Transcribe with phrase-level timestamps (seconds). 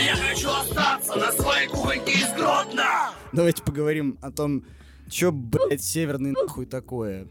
[0.00, 3.10] А я хочу остаться на своей кухоньке из Гродно!
[3.34, 4.64] Давайте поговорим о том,
[5.10, 7.28] что, блядь, северный нахуй такое.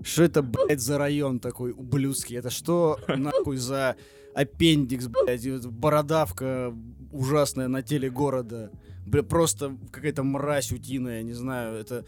[0.00, 2.36] Что это, блядь, за район такой ублюдский?
[2.38, 3.96] Это что, нахуй, за
[4.32, 6.72] аппендикс, блядь, бородавка
[7.10, 8.70] ужасная на теле города?
[9.04, 12.04] Бля, просто какая-то мразь утиная, не знаю, это...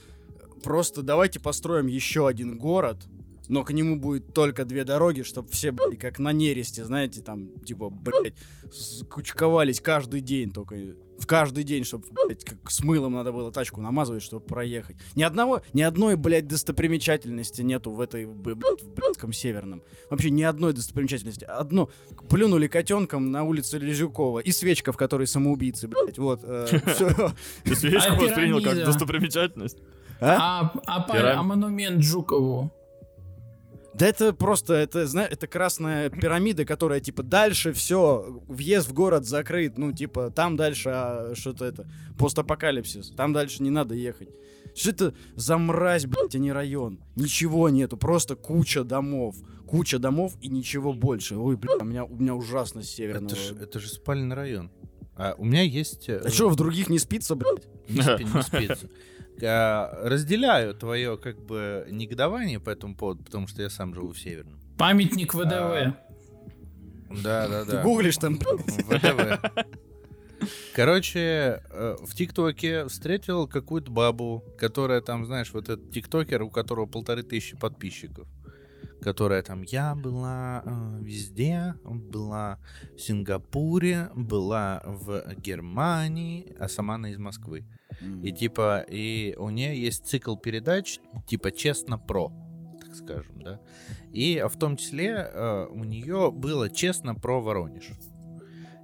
[0.63, 3.09] Просто давайте построим еще один город,
[3.49, 7.49] но к нему будет только две дороги, чтобы все, блядь, как на нересте, знаете, там,
[7.61, 8.35] типа, блядь,
[9.11, 10.77] кучковались каждый день только.
[11.19, 14.97] В каждый день, чтобы, блядь, как с мылом надо было тачку намазывать, чтобы проехать.
[15.17, 19.83] Ни одного, ни одной, блядь, достопримечательности нету в этой, блядь, в блядском северном.
[20.11, 21.45] Вообще ни одной достопримечательности.
[21.45, 21.91] Одно,
[22.29, 26.41] плюнули котенком на улице Лизюкова и свечка, в которой самоубийцы, блядь, вот.
[26.45, 26.67] э.
[27.65, 29.79] Ты свечку А воспринял как достопримечательность?
[30.21, 32.73] А, а, Пирам- а монумент Жукову?
[33.99, 39.27] Да это просто, это, знаешь, это красная пирамида, которая, типа, дальше все, въезд в город
[39.27, 41.87] закрыт, ну, типа, там дальше а, что-то это,
[42.19, 44.29] постапокалипсис, там дальше не надо ехать.
[44.75, 47.01] Что это за мразь, блядь, а не район?
[47.17, 49.35] Ничего нету, просто куча домов.
[49.67, 51.37] Куча домов и ничего больше.
[51.37, 53.33] Ой, блядь, у меня, у меня ужасно северного.
[53.33, 54.71] Это же это ж спальный район.
[55.17, 56.09] А у меня есть...
[56.09, 57.67] э, А что, в других не спится, блядь?
[57.89, 58.89] не спи- не спится.
[59.43, 64.19] А, Разделяю твое как бы негодование по этому поводу, потому что я сам живу в
[64.19, 64.61] Северном.
[64.77, 65.97] Памятник ВДВ.
[67.23, 67.83] Да, да, Ты да.
[67.83, 68.39] гуглишь там.
[68.39, 69.41] ВДВ.
[70.75, 76.51] Короче, э, в TikTok е встретил какую-то бабу, которая там, знаешь, вот этот ТикТокер, у
[76.51, 78.29] которого полторы тысячи подписчиков,
[79.01, 82.59] которая там, я была э, везде, была
[82.97, 87.65] в Сингапуре, была в Германии, а сама она из Москвы.
[88.23, 92.33] И типа, и у нее есть цикл передач, типа честно про,
[92.81, 93.61] так скажем, да.
[94.13, 97.93] И в том числе э, у нее было честно про Воронеж.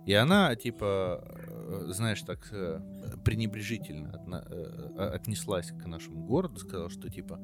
[0.07, 2.81] И она, типа, э, знаешь, так э,
[3.25, 7.41] пренебрежительно отна- э, отнеслась к нашему городу, сказала, что, типа,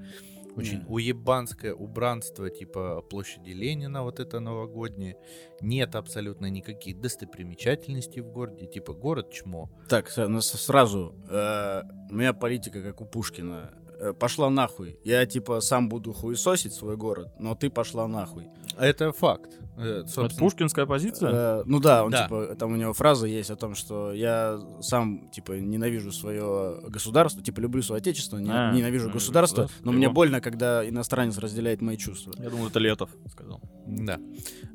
[0.57, 0.85] очень Не.
[0.87, 5.17] уебанское убранство, типа, площади Ленина, вот это новогоднее.
[5.61, 9.71] Нет абсолютно никаких достопримечательностей в городе, типа, город чмо.
[9.89, 11.15] Так, ну, сразу.
[11.29, 13.75] э, у меня политика, как у Пушкина.
[14.03, 14.99] Э, пошла нахуй.
[15.05, 18.47] Я, типа, сам буду хуесосить свой город, но ты пошла нахуй.
[18.79, 19.59] Это факт.
[19.77, 21.31] Э, Это пушкинская позиция?
[21.33, 22.23] Э, ну да, он, Да.
[22.25, 27.43] типа, там у него фраза есть о том, что я сам, типа, ненавижу свое государство,
[27.43, 30.15] типа, люблю свое отечество, не- А, ненавижу ну, государство, государство, но мне его.
[30.15, 32.33] больно, когда иностранец разделяет мои чувства.
[32.39, 33.61] Я думал, это Летов сказал.
[33.87, 34.19] Да.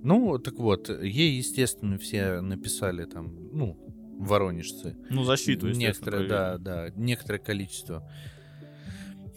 [0.03, 3.75] Ну, так вот, ей, естественно, все написали там, ну,
[4.19, 4.95] воронежцы.
[5.09, 6.15] Ну, защиту, естественно.
[6.17, 8.07] Некоторое, да, да, некоторое количество.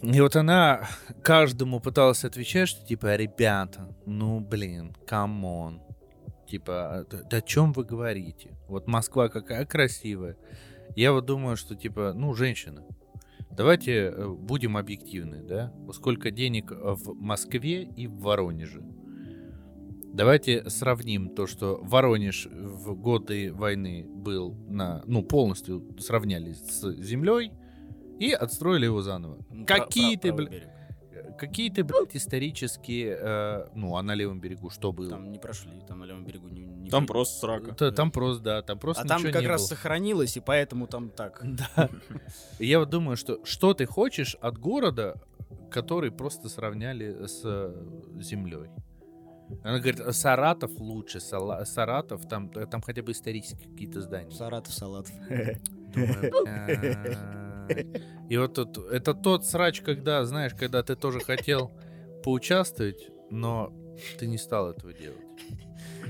[0.01, 0.87] И вот она
[1.23, 5.81] каждому пыталась отвечать, что типа, ребята, ну блин, come on.
[6.47, 8.57] Типа, да, о чем вы говорите?
[8.67, 10.35] Вот Москва какая красивая.
[10.95, 12.83] Я вот думаю, что типа, ну, женщина,
[13.51, 15.71] давайте э, будем объективны, да?
[15.93, 18.81] Сколько денег в Москве и в Воронеже?
[20.11, 27.51] Давайте сравним то, что Воронеж в годы войны был на, ну, полностью сравняли с землей
[28.19, 29.37] и отстроили его заново.
[29.49, 30.69] Ну, Какие ты, пра- правый бля- берег.
[31.37, 35.09] Какие-то, блядь, исторические, э, ну, а на левом берегу что было?
[35.09, 37.73] Там не прошли, там на левом берегу не, не Там просто срака.
[37.75, 39.67] Та- Там просто, да, там просто А там как раз было.
[39.67, 41.41] сохранилось, и поэтому там так.
[41.75, 41.89] Да.
[42.59, 45.15] Я вот думаю, что что ты хочешь от города,
[45.71, 47.73] который просто сравняли с э,
[48.21, 48.69] землей?
[49.63, 54.31] Она говорит, Саратов лучше, Сала- Саратов, там, там хотя бы исторические какие-то здания.
[54.31, 55.15] Саратов, Салатов.
[55.93, 57.17] Думаю, блядь.
[58.29, 61.71] И вот тут, это тот срач, когда, знаешь, когда ты тоже хотел
[62.23, 63.73] поучаствовать, но
[64.17, 65.17] ты не стал этого делать.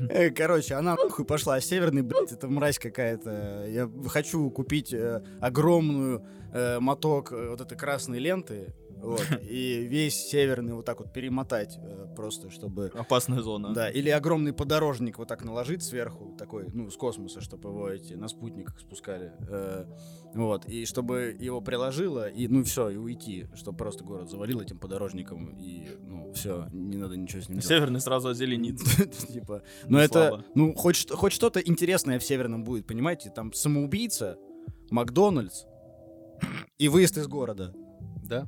[0.09, 3.65] Э, Короче, она нахуй пошла, северный, блядь, это мразь какая-то.
[3.67, 10.15] Я хочу купить э, огромную э, моток э, вот этой красной ленты, вот, и весь
[10.15, 12.91] северный вот так вот перемотать э, просто, чтобы...
[12.93, 13.73] Опасная зона.
[13.73, 18.13] Да, или огромный подорожник вот так наложить сверху, такой, ну, с космоса, чтобы его эти
[18.13, 19.33] на спутниках спускали.
[19.47, 19.85] э,
[20.33, 24.77] вот, и чтобы его приложило, и, ну, все, и уйти, чтобы просто город завалил этим
[24.77, 27.67] подорожником, и, ну, все, не надо ничего с ним делать.
[27.67, 28.79] Северный сразу озеленит.
[29.27, 30.97] Типа, ну Не это, ну хоть
[31.33, 33.29] что-то интересное в Северном будет, понимаете?
[33.29, 34.37] Там самоубийца,
[34.91, 35.65] Макдональдс
[36.77, 37.73] и выезд из города.
[38.23, 38.47] Да?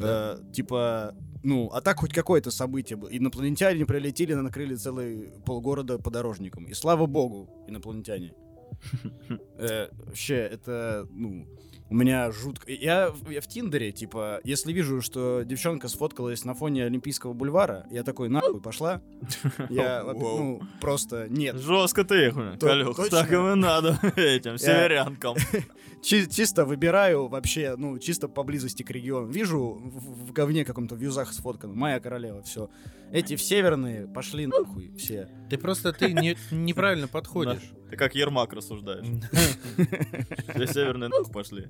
[0.00, 3.08] Э, типа, ну, а так хоть какое-то событие было.
[3.08, 6.64] Инопланетяне прилетели, накрыли целый полгорода подорожником.
[6.66, 8.32] И слава богу, инопланетяне.
[9.58, 11.46] Э, Вообще, это, ну,
[11.90, 12.70] у меня жутко...
[12.72, 17.86] Я, в- я в Тиндере, типа, если вижу, что девчонка сфоткалась на фоне Олимпийского бульвара,
[17.90, 19.02] я такой, нахуй, пошла.
[19.68, 21.56] Я, ну, просто нет.
[21.56, 23.08] Жестко ты их, Калюх.
[23.10, 25.36] Так им и надо этим северянкам.
[26.02, 29.26] Чи- чисто выбираю вообще, ну, чисто поблизости к региону.
[29.26, 31.74] Вижу в, в говне каком-то в юзах сфоткано.
[31.74, 32.70] Моя королева, все.
[33.12, 35.28] Эти в северные пошли нахуй все.
[35.48, 37.72] Ты просто ты не- неправильно подходишь.
[37.90, 39.04] Ты как Ермак рассуждаешь.
[40.54, 41.68] Все северные нахуй пошли.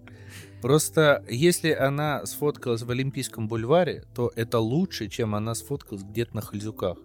[0.60, 6.42] Просто если она сфоткалась в Олимпийском бульваре, то это лучше, чем она сфоткалась где-то на
[6.42, 6.98] Хальзюках.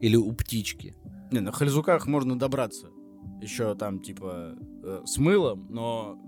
[0.00, 0.96] Или у птички.
[1.30, 2.88] Не, на Хальзуках можно добраться.
[3.40, 6.18] Еще там, типа, э, с мылом, но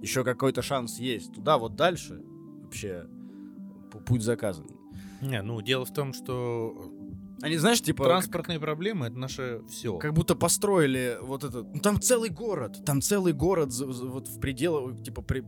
[0.00, 1.32] еще какой-то шанс есть.
[1.32, 2.20] Туда вот дальше
[2.64, 3.06] вообще
[3.92, 4.66] пу- путь заказан.
[5.22, 6.92] Не, ну дело в том, что
[7.40, 9.96] Они, знаешь, типа, транспортные проблемы это наше все.
[9.98, 11.62] как будто построили вот это...
[11.62, 15.40] Ну, там целый город, там целый город вот в пределах, типа, при,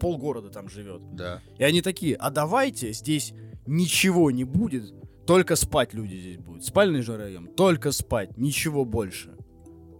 [0.00, 1.02] полгорода там живет.
[1.14, 1.40] Да.
[1.58, 3.32] И они такие, а давайте здесь
[3.66, 4.92] ничего не будет,
[5.26, 6.64] только спать люди здесь будут.
[6.64, 9.36] Спальный же район, только спать, ничего больше.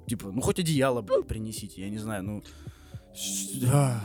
[0.08, 2.42] Типа, ну хоть одеяло, принесите, я не знаю, ну...
[3.72, 4.00] а,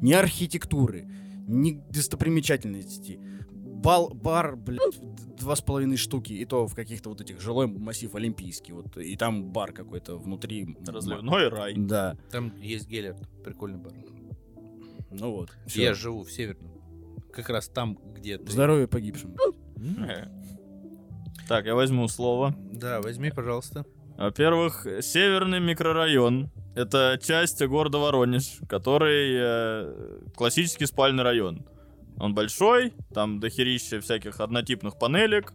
[0.00, 1.06] Ни архитектуры,
[1.46, 3.20] ни достопримечательностей.
[3.82, 5.00] Бал, бар, блядь,
[5.38, 9.16] два с половиной штуки, и то в каких-то вот этих жилой массив олимпийский, вот, и
[9.16, 10.76] там бар какой-то внутри.
[10.86, 11.74] Разливной рай.
[11.76, 13.92] Да, Там есть Геллерт, прикольный бар.
[15.10, 15.50] ну вот.
[15.66, 15.82] всё.
[15.82, 16.70] Я живу в Северном.
[17.32, 18.50] Как раз там, где ты.
[18.50, 19.34] Здоровье погибшим.
[21.48, 22.54] Так, я возьму слово.
[22.72, 23.86] Да, возьми, пожалуйста.
[24.18, 26.50] Во-первых, северный микрорайон.
[26.76, 31.66] Это часть города Воронеж, который э, классический спальный район.
[32.20, 35.54] Он большой, там дохерища всяких однотипных панелек,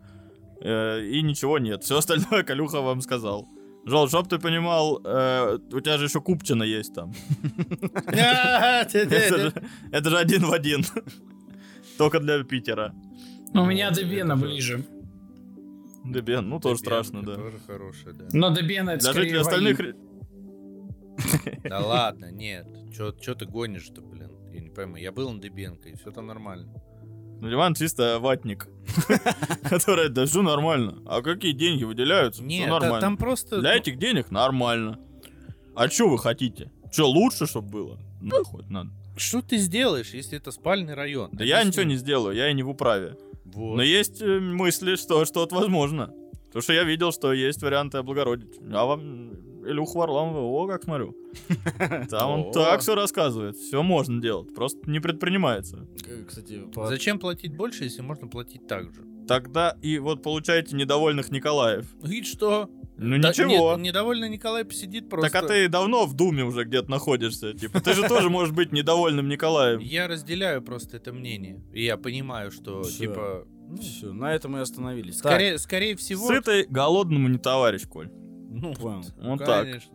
[0.62, 1.84] э, и ничего нет.
[1.84, 3.48] Все остальное Калюха вам сказал.
[3.86, 7.14] Жол, чтоб ты понимал, э, у тебя же еще Купчина есть там.
[8.08, 9.54] Это же,
[9.92, 10.84] это же один в один.
[12.00, 12.94] Только для Питера.
[13.54, 14.84] У меня Дебена ближе.
[16.04, 17.36] Дебен, ну тоже страшно, да.
[17.36, 18.26] Тоже хорошая, да.
[18.34, 19.80] Но Дебена это Для скорее жителей остальных...
[21.64, 22.68] Да ладно, нет.
[22.92, 24.02] Чё ты гонишь-то,
[24.76, 24.98] пойму.
[24.98, 26.72] Я был на Дебенко, и все там нормально.
[27.42, 28.68] Ну, Ливан чисто ватник.
[29.70, 31.02] Который, да все нормально.
[31.06, 32.44] А какие деньги выделяются?
[32.44, 33.02] Нет, та- нормально.
[33.02, 33.60] там просто...
[33.60, 35.00] Для ну, этих денег нормально.
[35.76, 36.72] А что вы хотите?
[36.92, 38.00] Что лучше, чтобы было?
[38.22, 38.92] Ну, хоть надо.
[39.18, 41.30] Что ты сделаешь, если это спальный район?
[41.34, 43.18] Да я ничего не сделаю, я и не в управе.
[43.46, 43.78] Вот.
[43.78, 46.14] Но есть э, мысли, что что-то возможно.
[46.48, 48.60] Потому что я видел, что есть варианты облагородить.
[48.72, 49.25] А вам
[49.66, 51.16] Илюху Варламова, о, как смотрю.
[52.10, 53.56] Там он так все рассказывает.
[53.58, 55.88] Все можно делать, просто не предпринимается.
[56.08, 59.02] Э, Кстати, по- Зачем платить больше, если можно платить так же?
[59.28, 61.86] Тогда и вот получаете недовольных Николаев.
[62.08, 62.70] И что?
[62.98, 63.76] Ну Да, ничего.
[63.76, 65.30] не- недовольный Николай посидит просто.
[65.30, 67.54] Так а ты давно в Думе уже где-то находишься.
[67.54, 69.80] Типа, ты же тоже можешь быть недовольным Николаем.
[69.80, 71.62] Я разделяю просто это мнение.
[71.74, 73.46] И я понимаю, что, типа...
[73.68, 75.18] ну, Все, на этом и остановились.
[75.18, 76.26] скорее, скорее всего...
[76.28, 78.10] Сытый голодному не товарищ, Коль.
[78.62, 79.04] Ну, понял.
[79.22, 79.64] Вот так.
[79.66, 79.94] конечно.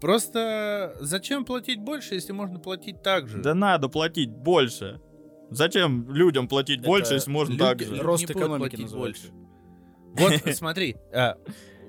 [0.00, 3.40] Просто зачем платить больше, если можно платить так же?
[3.40, 5.00] Да надо платить больше.
[5.50, 7.94] Зачем людям платить Это больше, если можно Люди- так же?
[7.96, 9.30] Ро- Рост экономики платить называется.
[10.14, 10.42] больше.
[10.44, 11.36] Вот смотри, а,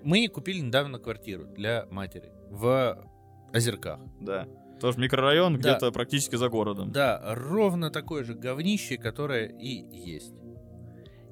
[0.03, 2.97] мы купили недавно квартиру для матери в
[3.53, 3.99] Озерках.
[4.21, 4.47] Да.
[4.81, 5.59] Тоже микрорайон Да.
[5.59, 6.91] где-то практически за городом.
[6.91, 10.33] Да, ровно такое же говнище, которое и есть.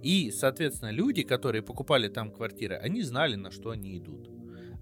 [0.02, 4.31] И, соответственно, люди, которые покупали там квартиры, они знали, на что они идут.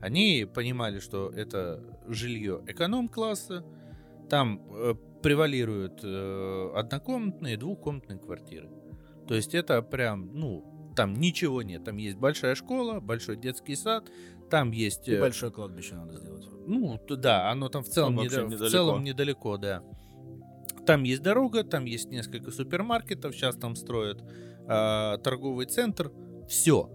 [0.02, 3.66] Они понимали, что это жилье эконом-класса,
[4.30, 8.70] там э, превалируют э, однокомнатные, двухкомнатные квартиры.
[9.28, 11.84] То есть это прям, ну, там ничего нет.
[11.84, 14.10] Там есть большая школа, большой детский сад,
[14.50, 15.08] там есть...
[15.08, 16.48] И э, большое кладбище надо сделать.
[16.66, 18.70] ну, да, оно там в целом, Там вообще недо- в недалеко.
[18.72, 19.84] целом недалеко, да.
[20.86, 24.24] Там есть дорога, там есть несколько супермаркетов, сейчас там строят
[24.68, 26.12] а, торговый центр.
[26.48, 26.90] Все.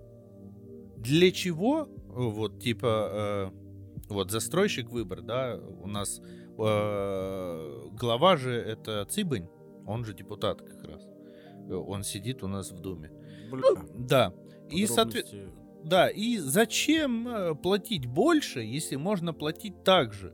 [0.97, 1.89] Для чего?
[2.15, 3.51] Вот, типа, э,
[4.09, 6.21] вот застройщик выбор, да, у нас
[6.59, 9.49] э, глава же это Цыбань,
[9.87, 11.03] он же депутат как раз.
[11.69, 13.11] Э, Он сидит у нас в Думе.
[13.51, 13.63] Бля,
[13.95, 14.33] Да.
[14.71, 15.53] И, соответственно,
[15.85, 20.33] да, и зачем э, платить больше, если можно платить так же?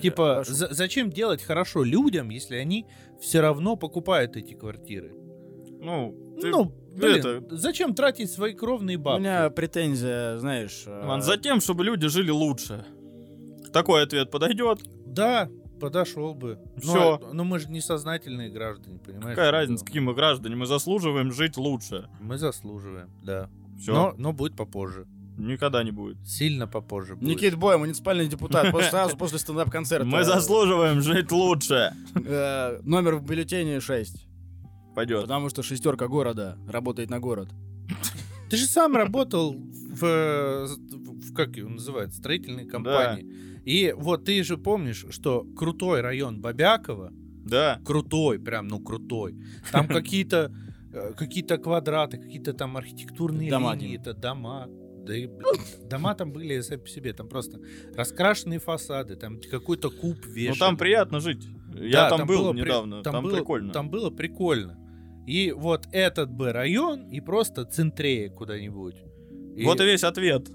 [0.00, 0.52] Типа, Хорошо.
[0.54, 2.86] за- зачем делать хорошо людям, если они
[3.20, 5.14] все равно покупают эти квартиры?
[5.82, 9.20] Ну, ты- ну, блин, это- зачем тратить свои кровные У бабки?
[9.20, 10.84] меня претензия, знаешь...
[10.86, 12.84] э, затем, чтобы люди жили лучше.
[13.72, 14.80] Такой ответ подойдет.
[15.06, 15.48] Да,
[15.80, 16.58] подошел бы.
[16.78, 17.18] Всё.
[17.20, 19.36] Но, но мы же не сознательные граждане, понимаешь?
[19.36, 20.54] Какая разница, какие мы граждане?
[20.56, 22.08] Мы заслуживаем жить лучше.
[22.20, 23.48] Мы заслуживаем, да.
[23.80, 23.92] Все.
[23.92, 25.06] Но, но будет попозже.
[25.38, 26.18] Никогда не будет.
[26.26, 27.28] Сильно попозже будет.
[27.28, 30.04] Никит Бой, муниципальный депутат, сразу после стендап-концерта.
[30.06, 31.92] Мы заслуживаем жить лучше.
[32.14, 34.28] Э, Номер в бюллетене 6.
[34.94, 35.22] Пойдет.
[35.22, 37.48] Потому что шестерка города работает на город.
[38.50, 43.26] Ты же сам работал в, в- как его называют, строительной компании.
[43.64, 47.12] И вот ты же помнишь, что крутой район Бабякова,
[47.46, 47.80] Да.
[47.84, 49.36] крутой, прям, ну крутой.
[49.70, 50.52] Там какие-то
[50.92, 54.66] э, какие-то квадраты, какие-то там архитектурные Дома, линии, это дома.
[55.06, 57.58] Да и, блин, дома там были сами по себе, там просто
[57.94, 60.58] раскрашенные фасады, там какой-то куб Ну вешали.
[60.58, 61.46] там приятно жить.
[61.74, 63.02] Я Да, там был было при- недавно.
[63.02, 63.72] Там было, прикольно.
[63.72, 64.78] Там было прикольно.
[65.26, 68.96] И вот этот бы район, и просто центрее куда-нибудь.
[69.56, 70.48] И Вот и весь ответ.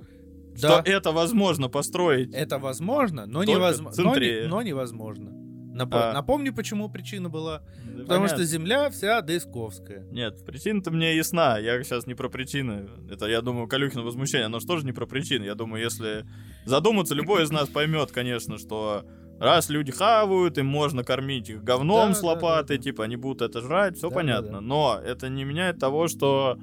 [0.60, 0.82] Да.
[0.82, 2.34] Что это возможно построить.
[2.34, 5.30] это возможно, но, невозможно, но, не- но невозможно.
[5.76, 6.14] Напо- А.
[6.14, 7.60] Напомню, почему причина была.
[7.86, 8.28] Да Потому понятно.
[8.30, 10.08] что земля вся десковская.
[10.12, 11.60] Нет, причина-то мне ясна.
[11.60, 12.88] Я сейчас не про причины.
[13.12, 14.48] Это, я думаю, Калюхина возмущение.
[14.48, 15.44] Оно же тоже не про причины.
[15.46, 16.26] Я думаю, если
[16.66, 19.06] задуматься, любой из нас поймет, конечно, что
[19.40, 22.84] раз люди хавают, им можно кормить их говном Да, с да, лопатой, да, да.
[22.84, 24.52] типа они будут это жрать, все Да, да, понятно.
[24.54, 24.62] да.
[24.62, 26.58] Но это не меняет того, что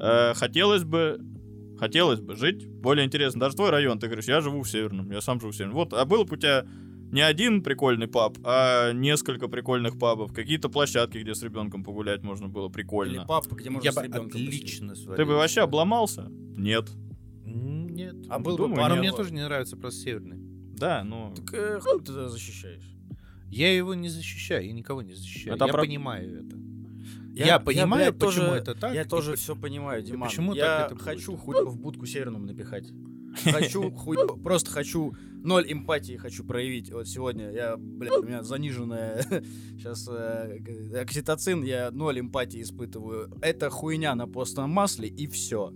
[0.00, 1.20] э, хотелось бы
[1.78, 3.40] хотелось бы жить более интересно.
[3.40, 5.74] Даже твой район, ты говоришь, я живу в Северном, я сам живу в Северном.
[5.76, 6.64] Вот, а был бы у тебя
[7.10, 12.48] не один прикольный паб, а несколько прикольных пабов, какие-то площадки, где с ребенком погулять можно
[12.48, 13.24] было Или прикольно.
[13.26, 14.94] папа, где можно Я с бы ребенком отлично.
[14.94, 16.28] Ты бы вообще обломался?
[16.56, 16.88] Нет.
[17.44, 18.14] Нет.
[18.30, 19.18] А был бы Думаю, пару Но не мне было.
[19.18, 20.38] тоже не нравится просто северный.
[20.76, 21.32] Да, ну...
[21.36, 22.82] Так э, хуй ты тогда защищаешь?
[23.50, 25.56] Я его не защищаю, я никого не защищаю.
[25.56, 26.56] Это я про- понимаю это.
[27.34, 28.94] Я, понимаю, блядь, почему тоже- это так.
[28.94, 30.28] Я тоже по- все понимаю, Диман.
[30.28, 31.04] почему я так это будет?
[31.04, 32.90] хочу хуй в будку северному напихать.
[33.44, 36.92] Хочу хуй, просто хочу ноль эмпатии хочу проявить.
[36.92, 39.22] Вот сегодня я, блядь, у меня заниженная
[39.78, 40.08] сейчас
[40.94, 43.32] окситоцин, я ноль эмпатии испытываю.
[43.40, 45.72] Это хуйня на постном масле и все.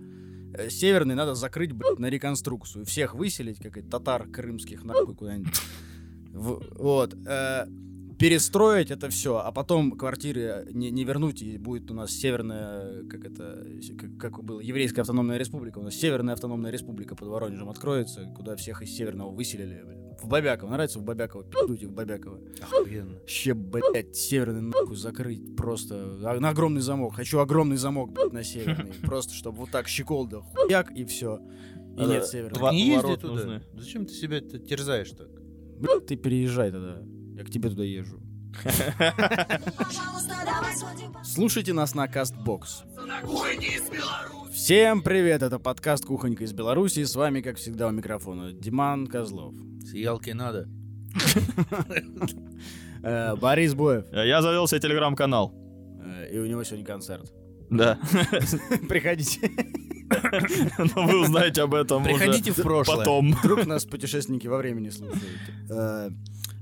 [0.69, 2.85] Северный надо закрыть, блядь, на реконструкцию.
[2.85, 5.53] Всех выселить, как и татар крымских, нахуй куда-нибудь.
[6.33, 7.15] Вот.
[7.25, 7.65] э,
[8.17, 13.25] перестроить это все, а потом квартиры не, не вернуть, и будет у нас северная, как
[13.25, 13.65] это,
[13.97, 18.55] как, как было, еврейская автономная республика, у нас северная автономная республика под Воронежем откроется, куда
[18.55, 19.83] всех из северного выселили.
[19.83, 20.06] бля.
[20.21, 22.39] В Бабяково, нравится в Бабяково, пиздуйте в Бабяково.
[22.61, 23.19] Охуенно.
[23.27, 27.15] Ще, блядь, северный нахуй закрыть просто а, на огромный замок.
[27.15, 28.93] Хочу огромный замок, блядь, на северный.
[29.03, 31.39] Просто, чтобы вот так щеколда, хуяк и все.
[31.97, 32.59] И Э, нет северного.
[32.65, 33.33] Во- не езди туда.
[33.33, 33.61] нужны.
[33.73, 35.27] Зачем ты себя терзаешь так?
[35.79, 37.01] Блядь, ты переезжай тогда.
[37.35, 38.19] Я к тебе туда езжу.
[41.23, 42.83] Слушайте нас на Кастбокс.
[44.53, 47.03] Всем привет, это подкаст «Кухонька из Беларуси».
[47.03, 49.53] С вами, как всегда, у микрофона Диман Козлов.
[49.83, 50.67] Сиялки надо.
[53.03, 54.05] Э, Борис Боев.
[54.11, 55.53] Я завел себе телеграм-канал.
[56.03, 57.31] Э, и у него сегодня концерт.
[57.69, 57.99] Да.
[58.89, 59.51] Приходите.
[60.95, 62.97] Но вы узнаете об этом уже Приходите в прошлое.
[62.97, 63.33] потом.
[63.33, 65.21] Вдруг нас путешественники во времени слушают.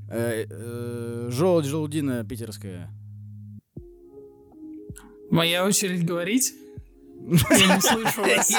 [0.10, 2.90] Э, э, Желудь желудина питерская.
[5.32, 6.54] Моя очередь говорить?
[7.50, 8.52] Я не слышу вас.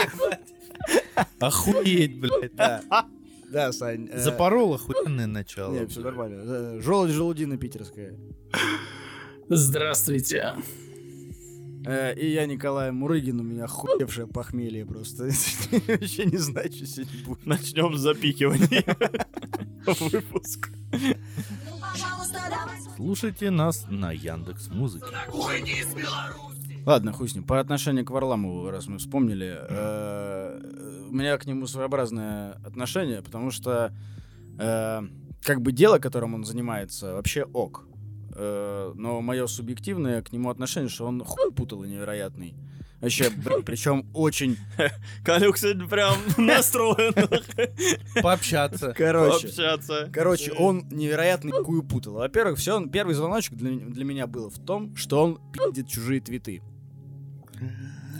[1.38, 2.54] Охуеть, блядь.
[2.56, 2.82] Да,
[3.50, 4.08] да Сань.
[4.10, 5.72] э, Запорол охуенное начало.
[5.72, 6.80] Не, все нормально.
[6.80, 8.14] Желудь желудина питерская.
[9.48, 10.54] Здравствуйте.
[11.86, 15.24] Э, И я Николай Мурыгин, у меня хуевшее похмелье просто.
[15.88, 17.46] Вообще не знаю, что сегодня будет.
[17.46, 18.84] Начнем с запикивания.
[19.86, 20.70] Выпуск.
[22.96, 25.06] Слушайте нас на Яндекс Музыке.
[25.12, 26.82] На кухне из Беларуси.
[26.84, 27.44] Ладно, хуй с ним.
[27.44, 33.50] По отношению к Варламову, раз мы вспомнили, э, у меня к нему своеобразное отношение, потому
[33.50, 33.92] что
[34.58, 35.02] э,
[35.42, 37.86] как бы дело, которым он занимается, вообще ок.
[38.38, 42.54] Э, но мое субъективное к нему отношение, что он хуй путал и невероятный.
[43.00, 43.30] Вообще,
[43.64, 44.58] причем очень...
[45.24, 47.14] Калюк сегодня прям настроен
[48.22, 48.94] Пообщаться.
[48.96, 50.10] Короче, общаться.
[50.12, 52.14] Короче, он невероятный хуй путал.
[52.14, 56.62] Во-первых, все, первый звоночек для, для меня был в том, что он пиздит чужие твиты.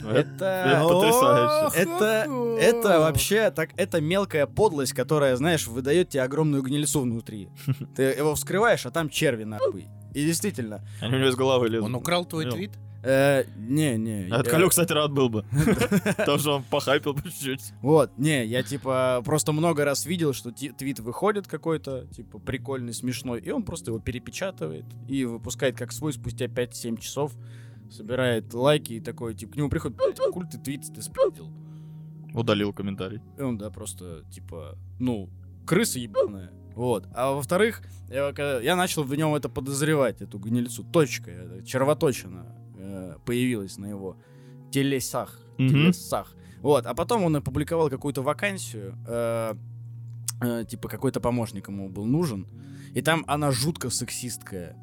[0.03, 0.85] Это Это...
[0.87, 1.79] потрясающе.
[1.79, 7.49] Это, это вообще так, это мелкая подлость, которая, знаешь, выдает тебе огромную гнильцу внутри.
[7.95, 9.87] Ты его вскрываешь, а там черви нахуй.
[10.17, 11.85] И действительно, Они у него из головы лезут.
[11.85, 12.55] Он украл твой Понял.
[12.55, 12.71] твит?
[13.03, 14.27] э, не, не.
[14.31, 15.45] А я- Калюк, кстати, рад был бы.
[16.17, 17.71] Потому что он похайпил по чуть-чуть.
[17.83, 23.41] Вот, не, я типа просто много раз видел, что твит выходит какой-то, типа прикольный, смешной,
[23.41, 27.33] и он просто его перепечатывает и выпускает как свой спустя 5-7 часов,
[27.91, 31.51] собирает лайки и такой, типа, к нему приходит, «Блядь, а куль ты твит ты спиздил.
[32.33, 33.21] Удалил комментарий.
[33.37, 35.29] И он, да, просто, типа, ну,
[35.67, 36.51] крыса ебаная.
[36.77, 37.07] Вот.
[37.15, 40.83] А во-вторых, я, я начал в нем это подозревать, эту гнильцу.
[40.83, 42.45] Точка, э, червоточина
[42.77, 44.15] э, появилась на его
[44.71, 45.39] телесах.
[45.57, 45.69] Мгм.
[45.69, 46.35] телесах.
[46.61, 49.55] Вот, а потом он опубликовал какую-то вакансию, э,
[50.41, 52.45] э, типа какой-то помощник ему был нужен,
[52.93, 54.75] и там она жутко сексистская.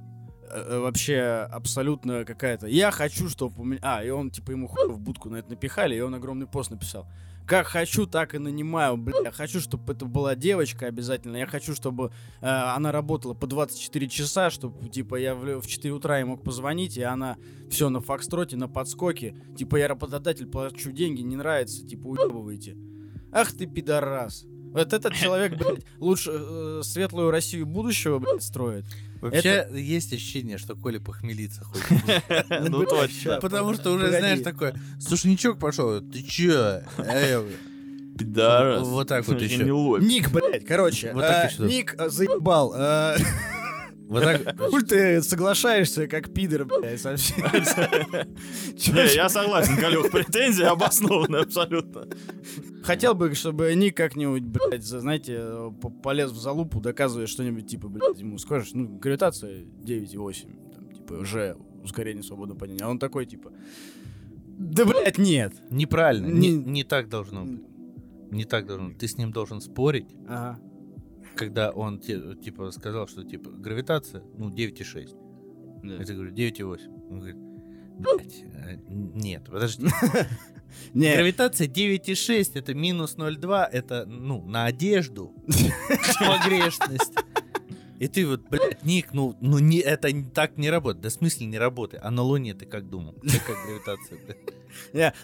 [0.50, 2.66] Э, э, Вообще абсолютно какая-то.
[2.66, 3.80] Я хочу, чтобы у меня...
[3.82, 6.72] А, и он, типа, ему хуй в будку на это напихали, и он огромный пост
[6.72, 7.06] написал.
[7.46, 9.18] Как хочу, так и нанимаю, бля.
[9.24, 11.36] Я хочу, чтобы это была девочка обязательно.
[11.36, 12.10] Я хочу, чтобы
[12.40, 16.42] э, она работала по 24 часа, чтобы, типа, я в, в 4 утра ей мог
[16.42, 17.36] позвонить, и она
[17.70, 19.36] все на фокстроте, на подскоке.
[19.58, 22.78] Типа, я работодатель, плачу деньги, не нравится, типа, уебывайте.
[23.30, 24.46] Ах ты пидорас.
[24.74, 28.84] Вот этот человек, блядь, лучше э, светлую Россию будущего, блядь, строит.
[29.20, 31.86] Вообще есть ощущение, что Коля похмелиться хочет.
[32.68, 33.38] Ну точно.
[33.40, 36.82] Потому что уже, знаешь, такое, сушничок пошел, ты чё?
[36.98, 37.38] Эй,
[38.18, 38.86] Пидорас.
[38.86, 39.64] Вот так вот еще.
[39.64, 41.64] Ник, блядь, короче, э, что?
[41.64, 42.74] Ник э, заебал.
[44.08, 44.58] Вот так.
[44.70, 47.38] Хуй ты соглашаешься, как пидор, блядь, совсем.
[47.44, 52.06] Не, я согласен, Калюх, претензии обоснованы абсолютно.
[52.82, 58.18] Хотел бы, чтобы Ник как-нибудь, блядь, знаете, по- полез в залупу, доказывая что-нибудь, типа, блядь,
[58.18, 62.84] ему скажешь, ну, гравитация 9,8, там, типа, Ж, ускорение свободного падения.
[62.84, 63.52] А он такой, типа,
[64.58, 65.54] да, блядь, нет.
[65.70, 66.26] Неправильно.
[66.26, 67.62] Не, Не- не так должно быть.
[68.30, 68.98] Не так должно быть.
[68.98, 70.60] Ты с ним должен спорить, Ага.
[71.36, 75.24] Когда он типа сказал, что типа гравитация, ну, 9,6.
[75.84, 77.10] Я тебе говорю, 9,8.
[77.10, 77.36] Он говорит,
[77.98, 79.86] блядь, э, нет, подожди.
[80.94, 85.32] Не, Гравитация 9,6 это минус 0,2, это, ну, на одежду
[86.18, 87.12] погрешность.
[88.00, 91.02] И ты вот, блядь, Ник, ну, ну не, это так не работает.
[91.02, 92.02] Да в смысле не работает?
[92.04, 93.14] А на Луне ты как думал?
[93.22, 94.36] Какая гравитация, блядь?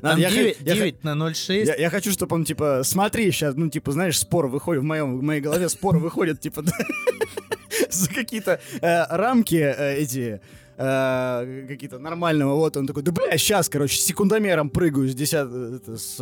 [0.00, 1.65] Там я х- 9, я х- 9 на 0,6.
[1.67, 5.19] Я, я хочу, чтобы он, типа, смотри, сейчас, ну, типа, знаешь, спор выходит в, моем,
[5.19, 6.62] в моей голове, спор выходит, типа,
[7.91, 10.41] за какие-то э, рамки э, эти,
[10.77, 15.49] э, какие-то нормального, вот он такой, да, бля, сейчас, короче, с секундомером прыгаю с, десят,
[15.53, 16.17] это, с,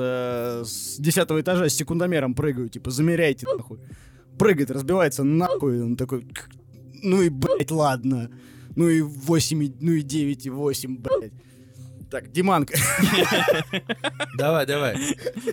[0.65, 3.79] с десятого этажа, с секундомером прыгаю, типа, замеряйте, нахуй.
[4.39, 6.49] Прыгает, разбивается, нахуй, он такой, «К-
[7.03, 8.31] ну и, блядь, ладно.
[8.77, 11.33] Ну и 8, и- ну и 9, и 8, блядь.
[12.11, 12.75] Так, Диманка.
[14.39, 14.97] Давай, давай.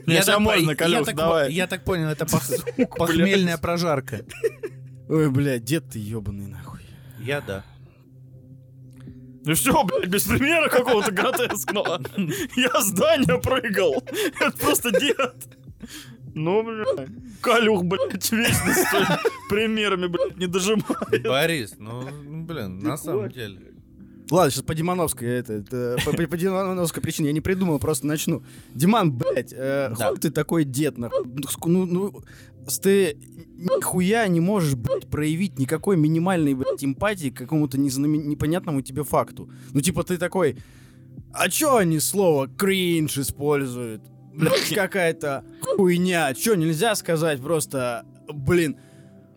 [0.06, 1.48] Не, так по- можно, я так давай.
[1.48, 4.22] по- Я так понял, это пох- похмельная прожарка.
[5.10, 6.80] Ой, блядь, дед ты ебаный, нахуй.
[7.20, 7.63] Я да.
[9.44, 12.01] Ну все, блядь, без примера какого-то гротескного.
[12.55, 14.03] Я с здания прыгал.
[14.40, 15.36] Это просто дед.
[16.35, 17.09] Ну, блядь.
[17.41, 19.19] Калюх, блядь, вечно с
[19.50, 21.24] примерами, блядь, не дожимает.
[21.24, 23.59] Борис, ну, ну, блин, на самом деле.
[24.31, 28.07] Ладно, сейчас по Димановской, это, это по, по- по Димановской причине я не придумал, просто
[28.07, 28.43] начну.
[28.74, 30.09] Диман, блядь, э, Да.
[30.09, 31.25] хуй ты такой дед, нахуй?
[31.65, 32.24] Ну, Ну,
[32.81, 33.17] ты
[33.55, 39.48] нихуя не можешь, блядь, проявить никакой минимальной, блядь, эмпатии к какому-то незнамен- непонятному тебе факту.
[39.71, 40.57] Ну, типа, ты такой,
[41.31, 44.01] а чё они слово кринж используют?
[44.74, 46.33] Какая-то хуйня.
[46.33, 48.77] Чё, нельзя сказать просто, блин,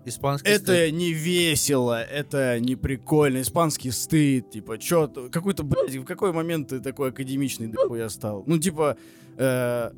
[0.05, 0.95] Испанский это стыд.
[0.95, 6.81] не весело, это не прикольно, испанский стыд, типа, чё, какой-то, блядь, в какой момент ты
[6.81, 8.43] такой академичный дохуя стал?
[8.47, 8.97] Ну, типа,
[9.37, 9.91] э,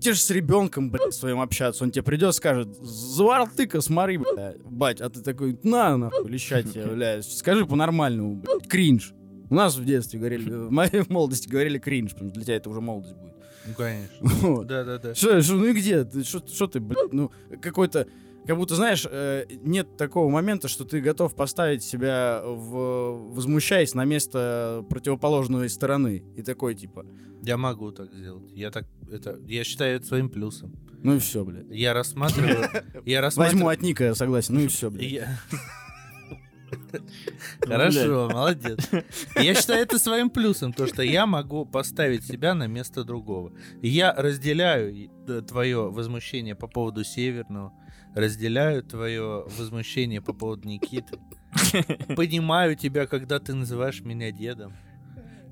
[0.00, 5.00] те же с ребенком, блядь, своим общаться, он тебе придет, скажет, завартыка, смотри, блядь, бать,
[5.00, 9.12] а ты такой, на, нахуй, лещать тебя, блядь, скажи по-нормальному, блядь, кринж.
[9.50, 12.70] У нас в детстве говорили, в моей молодости говорили кринж, потому что для тебя это
[12.70, 13.31] уже молодость будет.
[13.66, 14.16] Ну, конечно.
[14.22, 14.66] Вот.
[14.66, 15.14] Да-да-да.
[15.14, 16.06] Что, что, ну и где?
[16.24, 18.06] Что ты, блядь, ну, какой-то...
[18.44, 24.04] Как будто, знаешь, э, нет такого момента, что ты готов поставить себя, в, возмущаясь на
[24.04, 26.24] место противоположной стороны.
[26.36, 27.06] И такой, типа,
[27.42, 28.50] Я могу так сделать.
[28.52, 30.74] Я так, это, я считаю это своим плюсом.
[31.04, 31.66] ну и все, блядь.
[31.70, 32.68] Я рассматриваю,
[33.04, 33.64] я рассматриваю...
[33.64, 35.28] Возьму от Ника, согласен, ну и все, блядь.
[36.92, 38.78] Я- Хорошо, молодец.
[39.36, 43.52] Я считаю это своим плюсом, то, что я могу поставить себя на место другого.
[43.82, 45.08] Я разделяю
[45.46, 47.72] твое возмущение по поводу Северного,
[48.14, 51.18] разделяю твое возмущение по поводу Никиты.
[52.16, 54.74] Понимаю тебя, когда ты называешь меня дедом.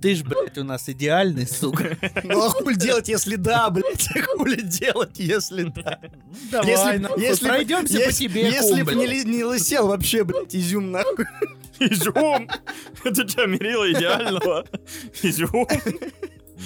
[0.00, 1.96] Ты ж, блядь, у нас идеальный, сука.
[2.24, 4.08] Ну а хуй делать, если да, блядь?
[4.36, 6.00] Хули делать, если да?
[6.50, 10.54] Давай, Если, нахуй, если, пройдемся по если- тебе, Если бы не, не лысел вообще, блядь,
[10.56, 11.26] изюм нахуй.
[11.78, 12.48] Изюм.
[13.04, 14.66] Это тебя мерило идеального.
[15.22, 15.66] Изюм.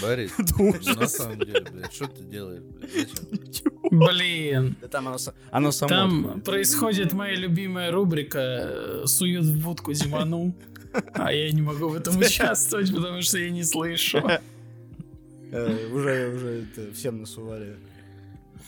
[0.00, 3.62] Борис, Это на самом деле, блядь, что ты делаешь, блядь?
[3.90, 4.76] Блин.
[4.80, 5.18] Да там оно,
[5.50, 5.88] оно само.
[5.88, 10.54] Там происходит моя любимая рубрика э, «Суют в будку Диману».
[11.14, 14.22] А я не могу в этом участвовать, потому что я не слышу.
[15.50, 17.76] Э, уже, уже это всем насували.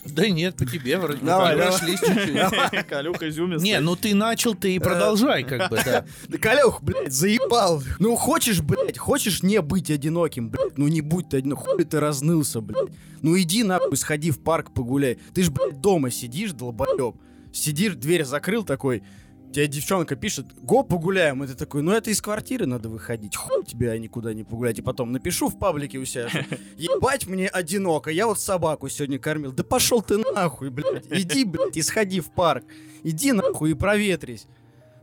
[0.05, 1.71] Да нет, по тебе вроде Давай, давай.
[1.71, 2.87] прошлись чуть-чуть.
[2.87, 3.69] Калюха изюмистый.
[3.69, 6.05] Не, ну ты начал, ты и продолжай, как бы, да.
[6.27, 7.83] Да Калюх, блядь, заебал.
[7.99, 11.63] Ну хочешь, блядь, хочешь не быть одиноким, блядь, ну не будь ты одиноким.
[11.63, 12.89] Хули ты разнылся, блядь.
[13.21, 15.19] Ну иди нахуй, сходи в парк погуляй.
[15.33, 17.15] Ты ж, блядь, дома сидишь, долбоеб.
[17.51, 19.03] Сидишь, дверь закрыл такой,
[19.51, 21.43] тебе девчонка пишет, го погуляем.
[21.43, 23.35] И ты такой, ну это из квартиры надо выходить.
[23.35, 24.79] Хуй тебе, а никуда не погулять.
[24.79, 26.45] И потом напишу в паблике у себя, что
[26.77, 29.51] ебать мне одиноко, я вот собаку сегодня кормил.
[29.51, 31.05] Да пошел ты нахуй, блядь.
[31.09, 32.63] Иди, блядь, и сходи в парк.
[33.03, 34.47] Иди нахуй и проветрись.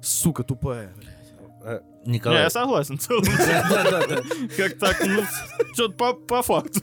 [0.01, 1.15] Сука тупая, блядь.
[1.65, 2.99] Э, Не, Николай, я согласен.
[4.57, 5.23] Как так, ну,
[5.73, 6.81] что-то по, по факту.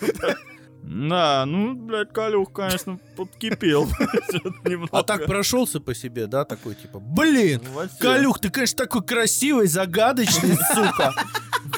[0.83, 1.11] Да.
[1.11, 3.87] Да, ну, блядь, Калюх, конечно, подкипел.
[4.91, 7.61] А так прошелся по себе, да, такой, типа, блин,
[7.99, 11.13] Калюх, ты, конечно, такой красивый, загадочный, сука.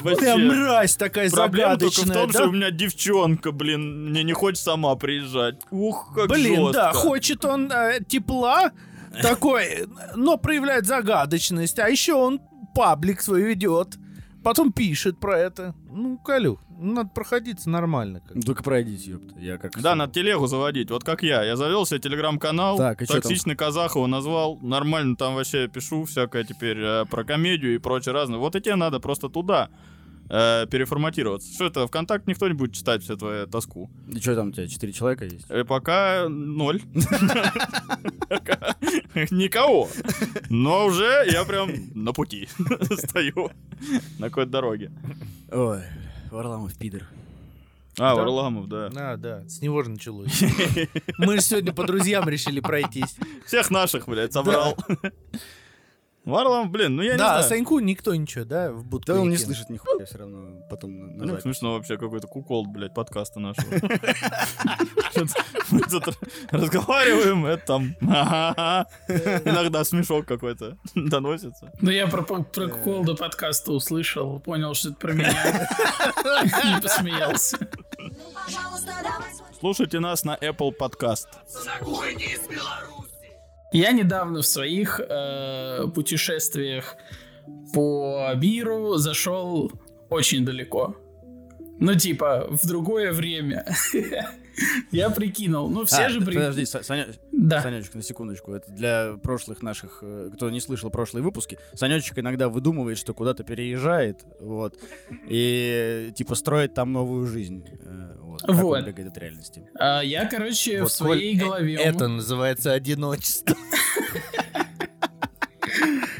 [0.02, 2.48] Прям мразь такая Проблема только в загадочная, том, что да?
[2.48, 5.56] у меня девчонка, блин, мне не хочет сама приезжать.
[5.70, 7.08] Ух, как Блин, да, жестко.
[7.08, 8.72] хочет он э, тепла,
[9.22, 12.40] такой, но проявляет загадочность, а еще он
[12.74, 13.96] паблик свой ведет,
[14.44, 15.74] потом пишет про это.
[15.90, 18.20] Ну, Калюх, надо проходиться нормально.
[18.20, 18.36] как.
[18.36, 19.38] Ну, Только пройдите, ёпта.
[19.40, 19.80] Я как...
[19.80, 21.42] Да, надо телегу заводить, вот как я.
[21.42, 24.58] Я завел себе телеграм-канал, Так, и токсичный казах его назвал.
[24.60, 28.38] Нормально там вообще пишу всякое теперь э, про комедию и прочее разное.
[28.38, 29.70] Вот и тебе надо просто туда
[30.28, 31.52] э, переформатироваться.
[31.52, 33.90] Что это, ВКонтакте никто не будет читать всю твою тоску.
[34.08, 35.46] И что там у тебя, четыре человека есть?
[35.48, 36.80] Э, пока ноль.
[39.30, 39.88] Никого.
[40.50, 42.48] Но уже я прям на пути
[42.96, 43.50] стою.
[44.18, 44.92] На какой-то дороге.
[45.52, 45.82] Ой,
[46.30, 47.02] Варламов пидор.
[47.98, 48.14] А, Да.
[48.16, 48.90] Варламов, да.
[48.96, 50.42] А, да, с него же началось.
[51.18, 53.16] Мы же сегодня по друзьям решили пройтись.
[53.46, 54.76] Всех наших, блядь, собрал.
[56.24, 57.48] Варламов, блин, ну я не Да, а знаю.
[57.48, 61.06] Саньку никто ничего, да, в будку Да он не слышит нихуя все равно потом на,
[61.26, 63.66] на Ну, смешно вообще какой-то кукол, блядь, подкаста нашего.
[65.10, 65.34] Что-то
[65.70, 66.18] Мы тут
[66.50, 67.94] разговариваем, это там
[69.44, 71.70] иногда смешок какой-то доносится.
[71.80, 75.68] Ну, я про, про кукол до подкаста услышал, понял, что это про меня.
[76.78, 77.58] И посмеялся.
[79.60, 81.26] Слушайте нас на Apple Podcast.
[81.48, 82.93] Закухайте из Беларуси.
[83.74, 86.96] Я недавно в своих э, путешествиях
[87.72, 89.72] по миру зашел
[90.10, 90.96] очень далеко.
[91.80, 93.66] Ну, типа, в другое время.
[94.92, 95.68] Я прикинул.
[95.68, 96.34] Ну, все А, же при...
[96.34, 97.60] Подожди, Са- Саня- Да.
[97.62, 98.52] Санечек, на секундочку.
[98.52, 101.58] Это для прошлых наших, э, кто не слышал прошлые выпуски.
[101.74, 104.78] Санечек иногда выдумывает, что куда-то переезжает, вот,
[105.28, 107.64] и типа строит там новую жизнь.
[107.84, 108.42] э, Вот.
[108.42, 108.78] Как Вот.
[108.80, 109.62] он бегает от реальности.
[109.78, 111.74] А, я, короче, Вот, в своей Коль, э, голове...
[111.74, 113.56] Это называется одиночество.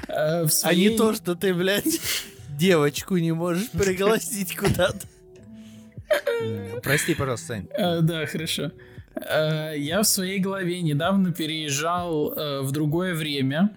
[0.08, 2.00] А не то, что ты, блядь,
[2.56, 5.06] девочку не можешь пригласить куда-то.
[6.42, 7.66] М, Прости, пожалуйста, Сань.
[7.76, 8.70] Э, да, хорошо.
[9.16, 13.70] Э, я в своей голове недавно переезжал э, в другое время.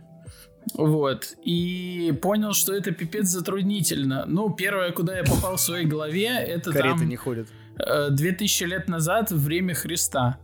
[0.74, 1.34] Вот.
[1.44, 4.26] И понял, что это пипец затруднительно.
[4.28, 7.48] Ну, первое, куда я попал в своей голове, это Кареты там не ходят.
[7.80, 10.38] э, 2000 лет назад, время Христа.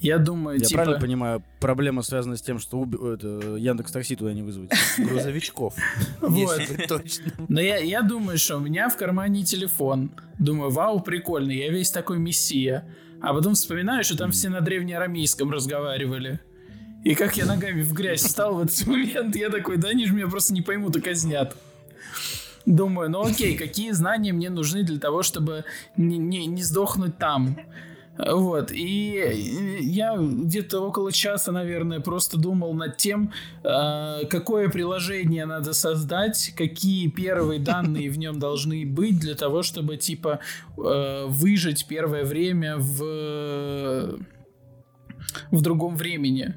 [0.00, 0.82] Я думаю, Я типа...
[0.82, 4.70] правильно понимаю, проблема связана с тем, что уби- это, Яндекс Такси туда не вызвать.
[4.98, 5.74] Грузовичков.
[6.20, 6.60] Вот.
[6.88, 7.32] Точным.
[7.48, 10.10] Но я, я думаю, что у меня в кармане телефон.
[10.38, 12.86] Думаю, вау, прикольно, я весь такой мессия.
[13.20, 16.40] А потом вспоминаю, что там все на древнеарамейском разговаривали.
[17.04, 20.14] И как я ногами в грязь встал в этот момент, я такой, да они же
[20.14, 21.56] меня просто не поймут и казнят.
[22.66, 25.64] Думаю, ну окей, какие знания мне нужны для того, чтобы
[25.96, 27.58] не, не, не сдохнуть там?
[28.16, 33.32] Вот, и я где-то около часа, наверное, просто думал над тем,
[33.64, 39.96] э, какое приложение надо создать, какие первые данные в нем должны быть для того, чтобы,
[39.96, 40.38] типа,
[40.76, 44.16] э, выжить первое время в,
[45.50, 46.54] в другом времени.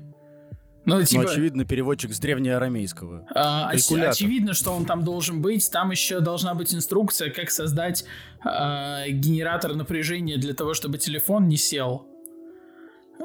[0.87, 3.27] Ну, Ну, типа, очевидно, переводчик с древнеарамейского.
[3.35, 5.69] а, оч- очевидно, что он там должен быть.
[5.69, 8.05] Там еще должна быть инструкция, как создать
[8.41, 12.07] а, генератор напряжения для того, чтобы телефон не сел.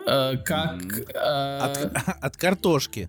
[0.07, 0.83] А, как...
[1.15, 3.09] а, От, от картошки.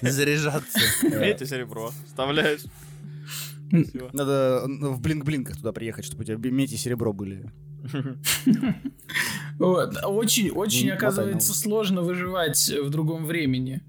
[0.00, 0.80] Заряжаться.
[1.02, 1.92] Медь серебро.
[2.06, 2.62] Вставляешь.
[4.12, 7.52] Надо ну, в блинк-блинках туда приехать, чтобы у тебя медь и серебро были.
[9.58, 9.96] Вот.
[10.04, 13.82] Очень, очень Ну, оказывается, мотай сложно выживать в другом времени.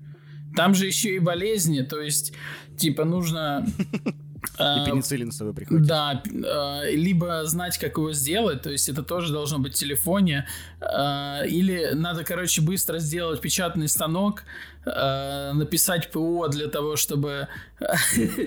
[0.56, 2.34] Там же еще и болезни, то есть,
[2.78, 3.66] типа, нужно...
[4.60, 5.86] И а, пенициллин с собой приходит.
[5.86, 10.48] Да, э, либо знать, как его сделать, то есть это тоже должно быть в телефоне,
[10.82, 14.44] э, или надо, короче, быстро сделать печатный станок,
[14.86, 17.48] э, написать ПО для того, чтобы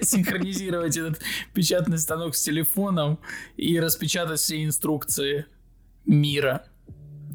[0.03, 1.21] синхронизировать этот
[1.55, 3.19] печатный станок с телефоном
[3.57, 5.47] и распечатать все инструкции
[6.07, 6.65] мира.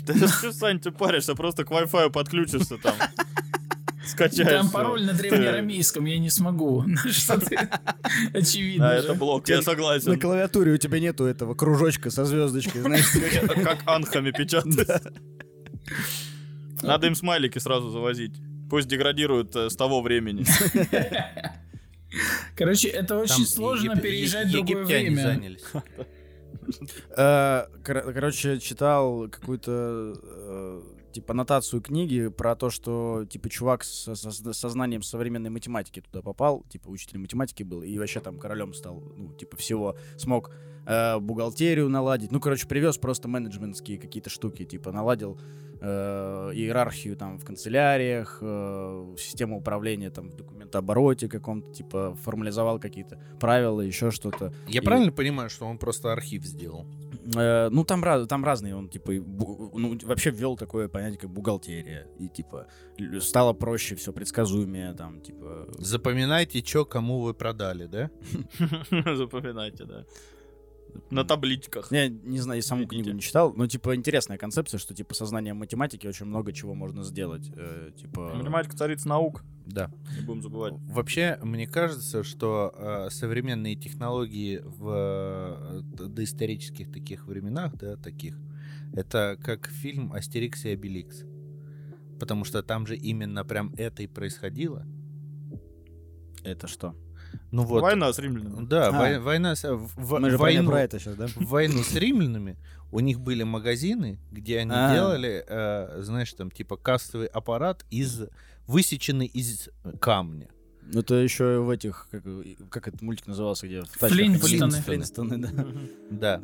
[0.06, 2.96] Ты что, Сань, ты паришься, просто к Wi-Fi подключишься там.
[4.06, 4.50] Скачаешь.
[4.50, 6.84] Там пароль на древнеарамейском, я не смогу.
[7.12, 7.58] Что ты?
[8.34, 9.04] Очевидно А, же.
[9.08, 10.20] это блок, я На согласен.
[10.20, 13.06] клавиатуре у тебя нету этого кружочка со звездочкой, знаешь?
[13.48, 14.88] Как как анхами печатать.
[16.82, 18.34] Надо им смайлики сразу завозить.
[18.70, 20.44] Пусть деградируют э, с того времени.
[22.56, 25.22] Короче, это очень сложно переезжать в другое время.
[25.22, 25.64] занялись.
[27.16, 30.82] Э, кор- Короче, читал какую-то э,
[31.16, 36.22] типа аннотацию книги про то, что типа чувак со, со- со знанием современной математики туда
[36.22, 40.52] попал, типа учитель математики был, и вообще там королем стал, ну, типа всего смог
[40.86, 42.32] э, бухгалтерию наладить.
[42.32, 45.40] Ну, короче, привез просто менеджментские какие-то штуки, типа наладил
[45.82, 53.20] э, иерархию там в канцеляриях, э, систему управления там в документообороте каком-то, типа формализовал какие-то
[53.40, 54.54] правила, еще что-то.
[54.68, 56.86] Я И- правильно понимаю, что он просто архив сделал?
[57.36, 61.30] Э, ну, там, раз, там разные, он, типа, бу- ну, вообще ввел такое понятие, как
[61.30, 62.08] бухгалтерия.
[62.20, 62.68] И, типа,
[63.20, 65.68] стало проще, все предсказуемее, там, типа...
[65.80, 68.10] Запоминайте, что кому вы продали, да?
[69.16, 70.06] Запоминайте, да.
[71.10, 71.92] На табличках.
[71.92, 72.96] Я не знаю, я саму Видите.
[72.96, 76.74] книгу не читал, но, типа, интересная концепция, что, типа, со знанием математики очень много чего
[76.76, 77.52] можно сделать.
[77.56, 78.34] э, типа...
[78.36, 79.44] Математика царица наук.
[79.66, 79.92] Да.
[80.18, 80.74] Не будем забывать.
[80.88, 88.38] Вообще, мне кажется, что э, современные технологии в э, доисторических таких временах, да, таких,
[88.94, 91.24] это как фильм «Астерикс и Обеликс».
[92.20, 94.86] Потому что там же именно прям это и происходило.
[96.44, 96.96] Это что?
[97.52, 97.82] Ну вот.
[97.82, 98.66] Война с римлянами.
[98.66, 98.92] Да, А.
[98.92, 101.28] вой- война с, в- Мы же про- войну, про это сейчас, да?
[101.28, 102.58] в войну с римлянами
[102.92, 104.94] у них были магазины, где они А.
[104.94, 108.24] делали, э, знаешь, там типа кассовый аппарат из
[108.68, 109.70] высеченный из
[110.00, 110.48] камня.
[110.88, 112.24] Ну, Это еще в этих, как,
[112.70, 113.84] как этот мультик назывался, где.
[113.84, 114.82] Флинстоны.
[114.82, 115.66] Флинстоны, да.
[116.12, 116.42] Да,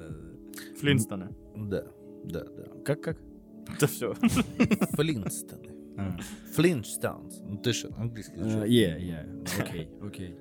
[0.79, 1.29] Флинстоны.
[1.55, 1.83] да,
[2.25, 2.63] да, да.
[2.83, 3.17] Как, как?
[3.75, 4.13] Это все.
[4.93, 5.69] Флинстоны.
[5.97, 6.17] А.
[6.55, 7.39] Флинстоунс.
[7.43, 8.63] Ну ты что, английский изучал?
[8.63, 9.61] Yeah, yeah.
[9.61, 10.35] Окей, окей.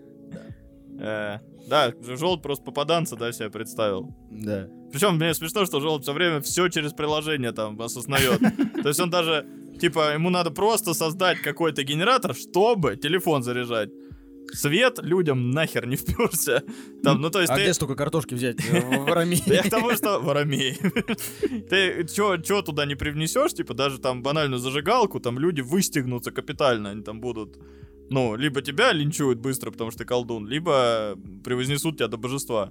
[0.99, 1.39] Э,
[1.69, 4.15] Да, желтый просто попаданца, да, себя представил.
[4.31, 4.69] Да.
[4.93, 8.41] Причем мне смешно, что желтый все время все через приложение там осознает.
[8.83, 9.47] То есть он даже,
[9.81, 13.91] типа, ему надо просто создать какой-то генератор, чтобы телефон заряжать.
[14.53, 16.65] Свет людям нахер не вперся.
[17.05, 17.63] Там, ну то есть А ты...
[17.63, 18.57] где столько картошки взять?
[18.69, 19.41] э, В Арамее?
[19.47, 20.77] Я к тому, что воромей.
[21.69, 27.03] Ты чё, туда не привнесешь, типа, даже там банальную зажигалку, там люди выстегнутся капитально, они
[27.03, 27.59] там будут,
[28.11, 32.71] ну, либо тебя линчуют быстро, потому что ты колдун, либо превознесут тебя до божества.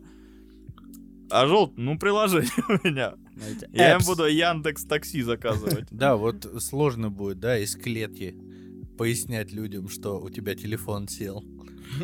[1.32, 3.13] А желт, ну, приложение у меня.
[3.36, 5.86] Знаете, Я им буду Яндекс Такси заказывать.
[5.91, 8.36] Да, вот сложно будет, да, из клетки
[8.97, 11.43] пояснять людям, что у тебя телефон сел.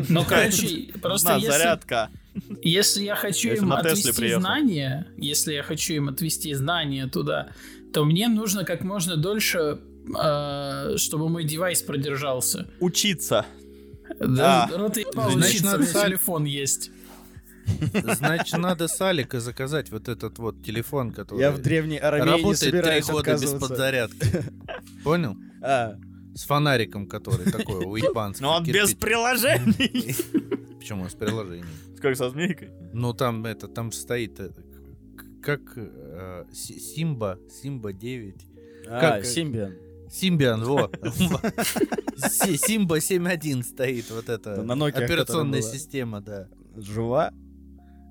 [0.10, 2.10] Ну, короче, просто На, если, зарядка.
[2.64, 4.42] если я хочу Если им отвести приехал.
[4.42, 7.50] знания, если я хочу им отвести знания туда,
[7.94, 9.80] то мне нужно как можно дольше,
[10.98, 12.68] чтобы мой девайс продержался.
[12.80, 13.46] Учиться.
[14.20, 16.92] Да, рот ебал Значит, учиться, надо телефон есть.
[18.18, 22.42] Значит, надо с Алика заказать вот этот вот телефон, который Я в древней Арамее не
[22.44, 24.44] работает три года без подзарядки.
[25.04, 25.36] Понял?
[25.64, 25.96] А,
[26.36, 28.42] С фонариком, который такой у японцев.
[28.42, 28.98] Но он без кирпич.
[28.98, 30.16] приложений.
[30.78, 31.10] Почему?
[31.10, 31.68] С приложением.
[32.00, 32.70] Как со змейкой.
[32.94, 34.52] Ну, там это, там стоит э,
[35.42, 38.36] как э, Си- Симба, Симба 9.
[38.88, 39.74] а, Как- Симбиан.
[40.12, 40.90] Симбиан, во.
[42.18, 44.62] Си- Симба 7.1 стоит, вот это.
[44.64, 46.48] На Nokia, Операционная система, да.
[46.78, 47.32] Жива?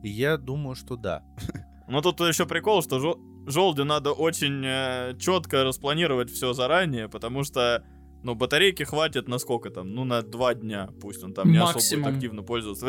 [0.03, 1.23] Я думаю, что да.
[1.87, 7.85] Ну тут еще прикол, что жел- желуди надо очень четко распланировать все заранее, потому что
[8.23, 9.95] ну, батарейки хватит на сколько там?
[9.95, 10.89] Ну, на два дня.
[11.03, 12.05] Пусть он там не особо Максимум.
[12.05, 12.87] будет активно пользоваться.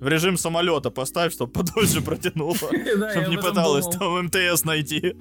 [0.00, 2.56] В- режим самолета поставь, чтобы подольше протянуло.
[2.56, 4.16] Чтобы не пыталась думал.
[4.16, 5.14] там МТС найти.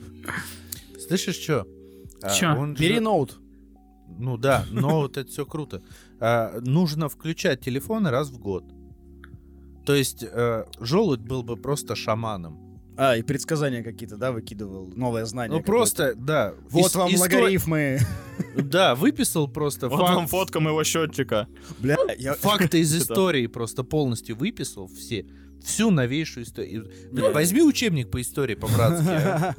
[1.00, 1.68] Слышишь, что?
[2.30, 2.66] Чё?
[2.78, 3.40] Бери ноут.
[4.18, 5.82] Ну да, но вот это все круто.
[6.20, 8.66] А, нужно включать телефоны раз в год.
[9.86, 12.60] То есть э, желудь был бы просто шаманом.
[12.98, 14.92] А, и предсказания какие-то, да, выкидывал?
[14.96, 15.58] Новое знание.
[15.58, 16.54] Ну просто, да.
[16.70, 18.00] Вот ис- вам исто- логарифмы.
[18.56, 21.48] Да, выписал просто Вот вам фотка моего счетчика.
[21.80, 22.34] Бля, я...
[22.42, 25.26] факты из истории просто полностью выписал все.
[25.64, 26.92] Всю новейшую историю.
[27.34, 29.56] Возьми учебник по истории по-братски.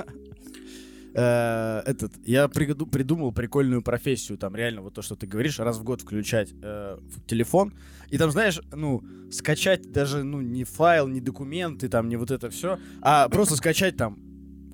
[1.15, 5.79] Э, Этот, я приду- придумал прикольную профессию, там реально вот то, что ты говоришь, раз
[5.79, 7.73] в год включать э, в телефон,
[8.11, 12.49] и там, знаешь, ну, скачать даже, ну, не файл, не документы, там, не вот это
[12.51, 14.19] все, а просто скачать там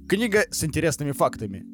[0.08, 1.64] книга с интересными фактами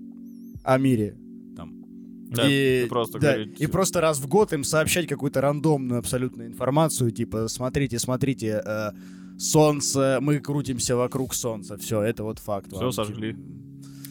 [0.65, 1.17] о мире.
[1.57, 1.85] Там.
[2.31, 3.61] Да, и, просто да, говорить.
[3.61, 8.91] и просто раз в год им сообщать какую-то рандомную абсолютно информацию, типа, смотрите, смотрите, э,
[9.39, 12.69] солнце, мы крутимся вокруг солнца, все, это вот факт.
[12.69, 13.37] Всё, вам, сожгли.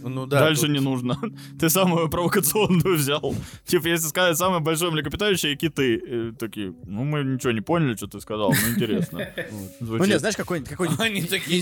[0.03, 0.39] Ну да.
[0.39, 1.17] Дальше тут- не нужно.
[1.59, 3.33] Ты самую провокационную взял.
[3.65, 8.07] Типа, если сказать самое большое млекопитающее киты, э, такие, ну мы ничего не поняли, что
[8.07, 9.27] ты сказал, ну интересно.
[9.79, 10.71] Ну нет, знаешь, какой-нибудь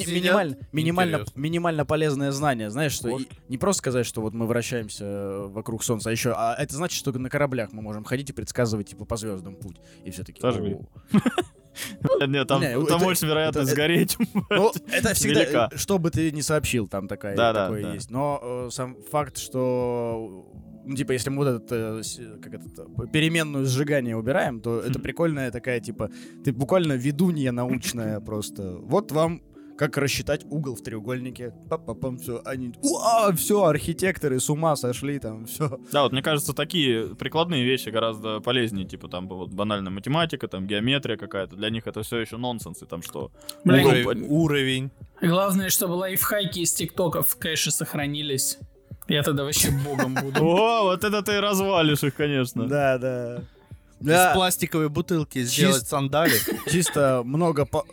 [0.08, 1.40] минимально, минимально, Интересно.
[1.40, 5.84] минимально полезное знание, знаешь, что и- не просто сказать, что вот мы вращаемся э, вокруг
[5.84, 9.06] Солнца, а еще, а это значит, что на кораблях мы можем ходить и предсказывать типа
[9.06, 10.42] по звездам путь и все таки.
[12.02, 12.28] Сожгли.
[12.34, 14.18] Нет, там, Не, там это- очень вероятно это- сгореть.
[14.50, 15.70] Ну, это всегда, Велика.
[15.72, 17.94] э, что бы ты ни сообщил, там такая, Да, да, такое да.
[17.94, 18.12] есть.
[18.12, 20.48] Но э, сам факт, что
[20.84, 22.02] ну, типа, если мы вот этот, э,
[22.42, 26.10] как это, э, переменную сжигания убираем, то это прикольная такая, типа,
[26.44, 28.78] ты буквально ведунья научная просто.
[28.82, 29.42] Вот вам
[29.82, 31.56] как рассчитать угол в треугольнике.
[31.68, 32.40] Пам-пам-пам, все.
[32.46, 32.72] Они,
[33.36, 35.80] все, архитекторы с ума сошли там, все.
[35.92, 40.68] Да, вот мне кажется, такие прикладные вещи гораздо полезнее, типа там вот банальная математика, там
[40.68, 41.56] геометрия какая-то.
[41.56, 43.32] Для них это все еще нонсенс, и там что?
[43.64, 44.92] Блин, Угол Уровень, уровень.
[45.20, 48.60] Главное, чтобы лайфхаки из тиктоков в кэше сохранились.
[49.08, 50.46] Я тогда вообще богом буду.
[50.46, 52.68] О, вот это ты развалишь их, конечно.
[52.68, 53.42] Да, да.
[54.00, 56.36] Из пластиковой бутылки сделать сандали.
[56.70, 57.84] чисто много по...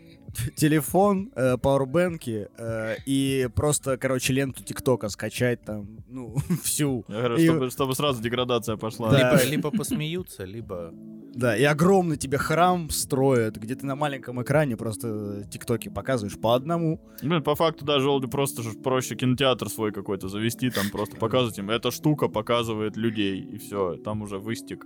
[0.56, 7.04] телефон, э, пауэрбэнки э, и просто, короче, ленту ТикТока скачать там, ну, всю.
[7.08, 9.10] Я говорю, И- чтобы, чтобы сразу деградация пошла.
[9.10, 9.32] Да.
[9.32, 10.92] Либо, либо посмеются, либо...
[11.34, 16.54] Да, и огромный тебе храм строят, где ты на маленьком экране просто ТикТоки показываешь по
[16.54, 17.00] одному.
[17.22, 21.70] Блин, по факту, да, желуди просто проще кинотеатр свой какой-то завести, там просто показывать им.
[21.70, 24.84] Эта штука показывает людей, и все, там уже выстик.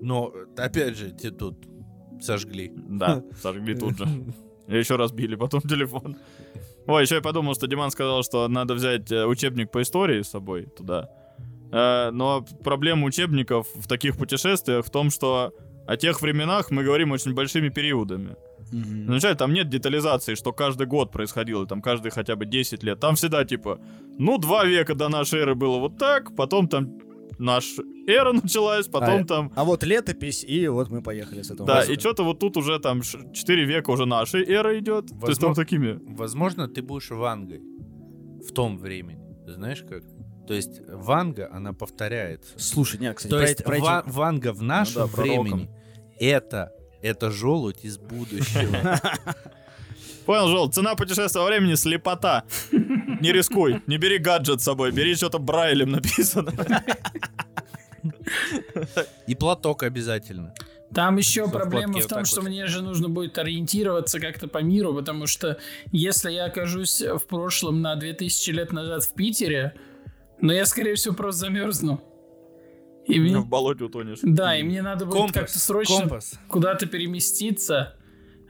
[0.00, 1.66] Но, опять же, те тут
[2.20, 2.72] сожгли.
[2.74, 4.06] Да, сожгли тут же.
[4.68, 6.16] И еще разбили потом телефон.
[6.86, 10.28] Ой, еще я подумал, что Диман сказал, что надо взять э, учебник по истории с
[10.30, 11.08] собой туда.
[11.72, 15.52] Э, Но проблема учебников в таких путешествиях в том, что
[15.86, 18.36] о тех временах мы говорим очень большими периодами.
[18.72, 22.98] Вначале там нет детализации, что каждый год происходило, там каждые хотя бы 10 лет.
[22.98, 23.78] Там всегда типа,
[24.18, 26.98] ну, два века до нашей эры было вот так, потом там
[27.38, 29.52] наша эра началась, потом А, там...
[29.56, 31.66] А вот летопись, и вот мы поехали с этого.
[31.66, 31.92] Да, места.
[31.92, 35.06] и что-то вот тут уже там 4 века уже нашей эры идет.
[35.20, 36.00] То есть там Возможно- такими...
[36.16, 37.60] Возможно, ты будешь Вангой
[38.46, 39.20] в том времени.
[39.46, 40.02] Знаешь как?
[40.46, 42.52] То есть Ванга, она повторяется.
[42.56, 45.42] Слушай, нет, кстати, То про есть про эти- Ва- Ванга в нашем да, пророком.
[45.42, 45.70] времени
[46.20, 46.72] это
[47.02, 49.00] это желудь из будущего.
[50.26, 52.44] Понял, Жол, цена путешествия во времени слепота.
[52.72, 56.52] Не рискуй, не бери гаджет с собой, бери что-то брайлем написано.
[59.26, 60.54] И платок обязательно.
[60.94, 62.48] Там еще Всё в проблема в вот том, так что вот.
[62.48, 65.58] мне же нужно будет ориентироваться как-то по миру, потому что
[65.90, 69.74] если я окажусь в прошлом на 2000 лет назад в Питере,
[70.40, 72.00] ну я, скорее всего, просто замерзну.
[73.06, 74.18] И мне- В болоте утонешь.
[74.22, 76.34] Да, и мне надо будет Компас, как-то срочно компас.
[76.48, 77.95] куда-то переместиться.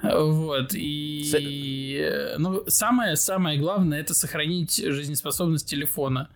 [0.02, 1.98] Вот, и...
[2.00, 6.28] э, Ну, самое-самое главное— это сохранить жизнеспособность телефона.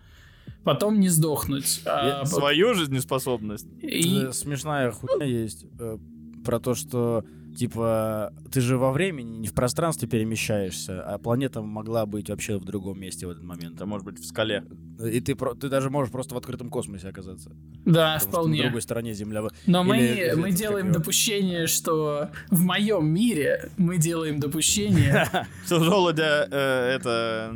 [0.63, 1.81] Потом не сдохнуть.
[1.85, 3.67] А, Свою жизнеспособность.
[3.81, 5.97] и- Э, смешная хуйня есть э,
[6.45, 7.23] про то, что
[7.55, 12.63] типа ты же во времени, не в пространстве перемещаешься, а планета могла быть вообще в
[12.65, 13.75] другом месте в этот момент.
[13.75, 14.63] Это может быть в скале.
[15.03, 17.51] И ты, про- ты даже можешь просто в открытом космосе оказаться.
[17.85, 18.61] Да, Потому что на вполне.
[18.63, 19.43] другой стороне Земля.
[19.67, 20.97] Но мы, Или мы этот, делаем его?
[20.99, 25.27] допущение, что в моем мире мы делаем допущение.
[25.65, 27.53] Что желудя э, это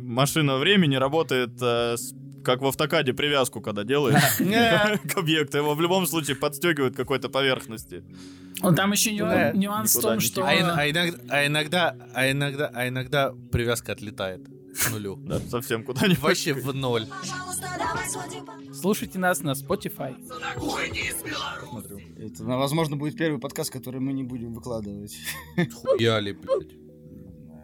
[0.00, 2.14] машина времени работает э, с-
[2.44, 4.22] как в автокаде привязку, когда делаешь
[5.12, 5.58] к объекту.
[5.58, 8.04] Его в любом случае подстегивает к какой-то поверхности.
[8.60, 9.52] Вот Там еще Да.
[9.52, 10.42] нюан- нюанс в том, что...
[10.42, 15.16] А, а иногда, а иногда, а иногда, а иногда привязка отлетает к нулю.
[15.16, 16.18] Да, совсем куда-нибудь.
[16.20, 17.06] Вообще в ноль.
[18.72, 20.14] Слушайте нас на Spotify.
[22.18, 25.16] Это, возможно, будет первый подкаст, который мы не будем выкладывать.
[25.74, 26.79] Хуяли, блядь.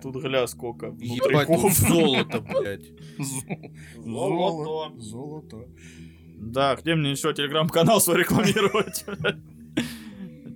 [0.02, 0.86] Тут гля сколько.
[0.98, 2.86] Ебать, тут золото, блядь.
[4.04, 5.00] Золото.
[5.00, 5.56] Золото.
[6.38, 9.04] Да, где мне еще телеграм-канал свой рекламировать?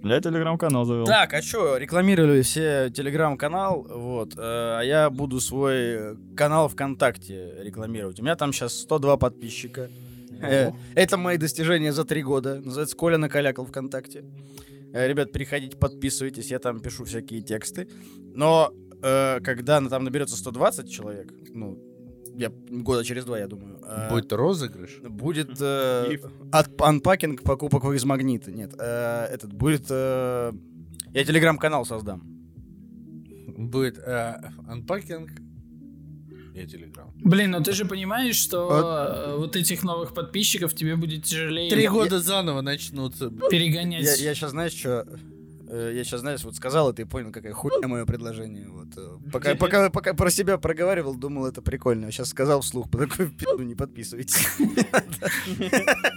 [0.03, 1.05] Я телеграм-канал завел.
[1.05, 8.19] Так, а что, рекламировали все телеграм-канал, вот, э, а я буду свой канал ВКонтакте рекламировать.
[8.19, 9.91] У меня там сейчас 102 подписчика.
[10.41, 12.61] Э, Это мои достижения за три года.
[12.61, 14.25] Называется Коля накалякал ВКонтакте.
[14.95, 17.87] Э, Ребят, переходите, подписывайтесь, я там пишу всякие тексты.
[18.35, 18.73] Но
[19.03, 21.79] э, когда там наберется 120 человек, ну,
[22.37, 23.81] я года через два, я думаю.
[23.87, 25.01] э, Будет розыгрыш.
[25.03, 26.17] Будет э,
[26.53, 28.51] от, анпакинг покупок из магнита.
[28.53, 29.87] Нет, э, этот будет.
[29.91, 30.53] э,
[31.13, 32.23] я телеграм-канал создам.
[33.59, 34.37] Будет э,
[34.69, 35.31] анпакинг.
[36.55, 37.13] Я телеграм.
[37.23, 41.89] Блин, ну ты же понимаешь, что э, вот этих новых подписчиков тебе будет тяжелее Три
[41.89, 43.31] года заново начнутся.
[43.51, 44.03] перегонять.
[44.21, 45.07] Я, сейчас, знаешь, что.
[45.73, 48.67] Э, Я сейчас, знаешь, вот сказал это и понял, какая хуйня мое предложение.
[48.69, 48.89] Вот.
[48.97, 52.11] э, Пока, пока, пока про себя проговаривал, думал, это прикольно.
[52.11, 54.47] Сейчас сказал вслух, по такой пизду не подписывайтесь.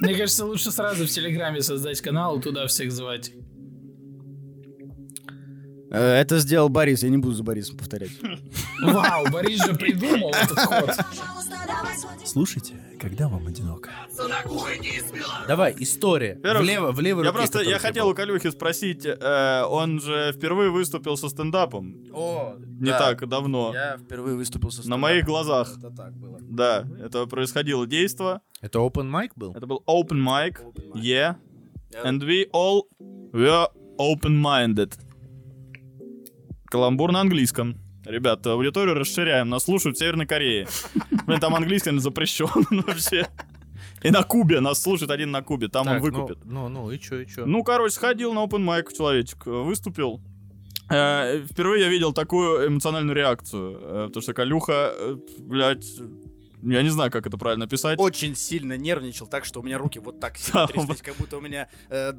[0.01, 3.31] Мне кажется, лучше сразу в Телеграме создать канал и туда всех звать.
[5.93, 8.11] Э, Это сделал Борис, я не буду за Борисом повторять.
[8.81, 10.91] Вау, Борис же придумал этот ход.
[12.25, 13.91] Слушайте, когда вам одиноко.
[15.47, 16.35] Давай, история.
[16.35, 18.15] Во-первых, Влево, в левой Я просто, я хотел у.
[18.15, 23.71] Калюхи спросить, э, он же впервые выступил со стендапом О, не так давно.
[23.73, 25.77] Я впервые выступил со На моих глазах.
[25.77, 26.39] Это так было.
[26.41, 28.41] Да, это происходило действо.
[28.61, 29.51] Это open mic был?
[29.53, 30.57] Это был open mic.
[30.63, 31.03] Open mic.
[31.03, 31.35] Yeah.
[32.03, 32.87] And we all
[33.31, 33.67] were
[33.97, 34.93] open-minded.
[36.73, 37.75] Каламбур на английском.
[38.03, 39.47] Ребята, аудиторию расширяем.
[39.47, 40.67] Нас слушают в Северной Корее.
[41.27, 42.47] Блин, там английский запрещен
[42.87, 43.27] вообще.
[44.01, 44.59] И на Кубе.
[44.59, 45.67] Нас слушает один на Кубе.
[45.67, 46.45] Там он Так, ну, выкупит.
[46.45, 47.45] Ну, ну, и чё, и чё?
[47.45, 50.19] Ну, короче, сходил на open mic человечек, выступил.
[50.89, 53.77] Э, Впервые я видел такую эмоциональную реакцию.
[53.79, 55.85] э, Потому что Калюха, э, блядь,
[56.63, 57.99] я не знаю, как это правильно писать.
[57.99, 61.41] Очень сильно нервничал, так что у меня руки вот так сильно тряслись, как будто у
[61.41, 62.13] меня э,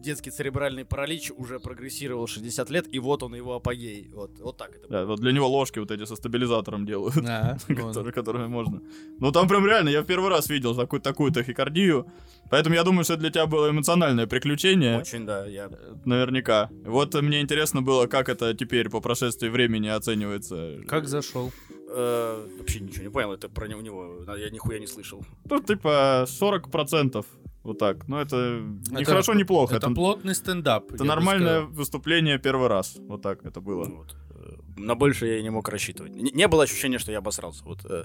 [0.00, 4.08] детский церебральный паралич уже прогрессировал 60 лет, и вот он его апогей.
[4.12, 5.00] Вот, вот так это было.
[5.00, 7.16] Да, вот для него ложки вот эти со стабилизатором делают.
[7.26, 8.82] А, которые, которыми можно.
[9.18, 12.06] Ну там прям реально, я в первый раз видел такую, такую тахикардию.
[12.50, 14.98] Поэтому я думаю, что это для тебя было эмоциональное приключение.
[14.98, 15.70] Очень, да, я...
[16.04, 16.70] Наверняка.
[16.84, 20.78] Вот мне интересно было, как это теперь по прошествии времени оценивается.
[20.86, 21.52] Как зашел?
[21.90, 25.22] Э, вообще ничего не понял, это про него, у него, я нихуя не слышал.
[25.50, 27.24] Ну, типа 40%.
[27.64, 28.08] Вот так.
[28.08, 28.60] Ну, это
[28.90, 29.74] не Это- хорошо, не плохо.
[29.76, 30.92] Это Это, плотный стендап.
[30.92, 32.96] это нормальное выступление первый раз.
[33.08, 33.84] Вот так это было.
[33.84, 34.16] Вот.
[34.30, 36.14] Э, На больше я и не мог рассчитывать.
[36.14, 37.64] Не, не было ощущения, что я обосрался.
[37.64, 37.78] Вот.
[37.84, 38.04] э.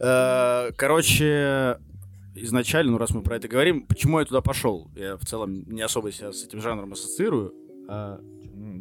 [0.00, 1.78] Э, короче,
[2.34, 4.90] изначально, ну раз мы про это говорим, почему я туда пошел?
[4.96, 7.54] Я в целом не особо себя с этим жанром ассоциирую.
[7.88, 8.20] А,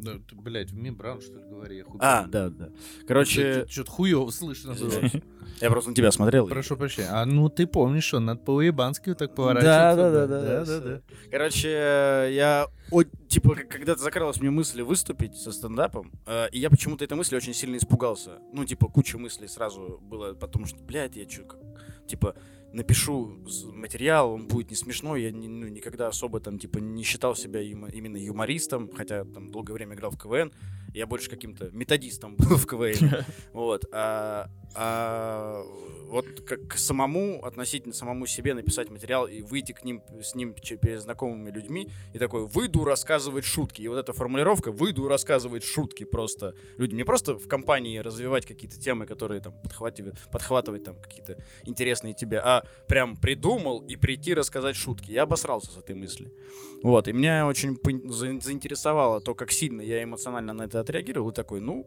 [0.02, 1.78] Да, ты, блядь, в мембран, что ли, говори?
[1.78, 2.70] я хуй а, да, да.
[3.08, 4.92] Короче, Что-то хуёво слышно было.
[5.62, 6.48] я просто на тебя смотрел.
[6.48, 7.10] Прошу прощения.
[7.12, 9.96] А ну ты помнишь, что надо по-уебански вот так Да, поворачиваться?
[9.96, 10.80] да, да, да, да, да.
[10.80, 11.02] да.
[11.30, 17.06] Короче, я, о- типа, когда-то закралась мне мысль выступить со стендапом, э, и я почему-то
[17.06, 18.40] этой мысли очень сильно испугался.
[18.54, 21.44] Ну, типа, куча мыслей сразу было, потому что, блядь, я чё,
[22.08, 22.36] типа,
[22.74, 23.38] напишу
[23.74, 27.62] материал, он будет не смешной, я ни- ну, никогда особо там, типа, не считал себя
[27.62, 30.52] юмо- именно юмористом, хотя там долгое время играл в КВН,
[30.94, 33.26] я больше каким-то методистом был в КВН.
[33.54, 33.86] Вот.
[33.92, 35.64] А, а
[36.08, 41.02] вот как самому, относительно самому себе написать материал и выйти к ним, с ним перед
[41.02, 43.82] знакомыми людьми и такой, выйду рассказывать шутки.
[43.82, 46.98] И вот эта формулировка, выйду рассказывать шутки просто людям.
[46.98, 52.40] Не просто в компании развивать какие-то темы, которые там подхватывают, подхватывать там какие-то интересные тебе,
[52.40, 55.12] а прям придумал и прийти рассказать шутки.
[55.12, 56.32] Я обосрался с этой мысли.
[56.84, 57.80] Вот, и меня очень
[58.12, 61.86] заинтересовало то, как сильно я эмоционально на это отреагировал, и такой, ну,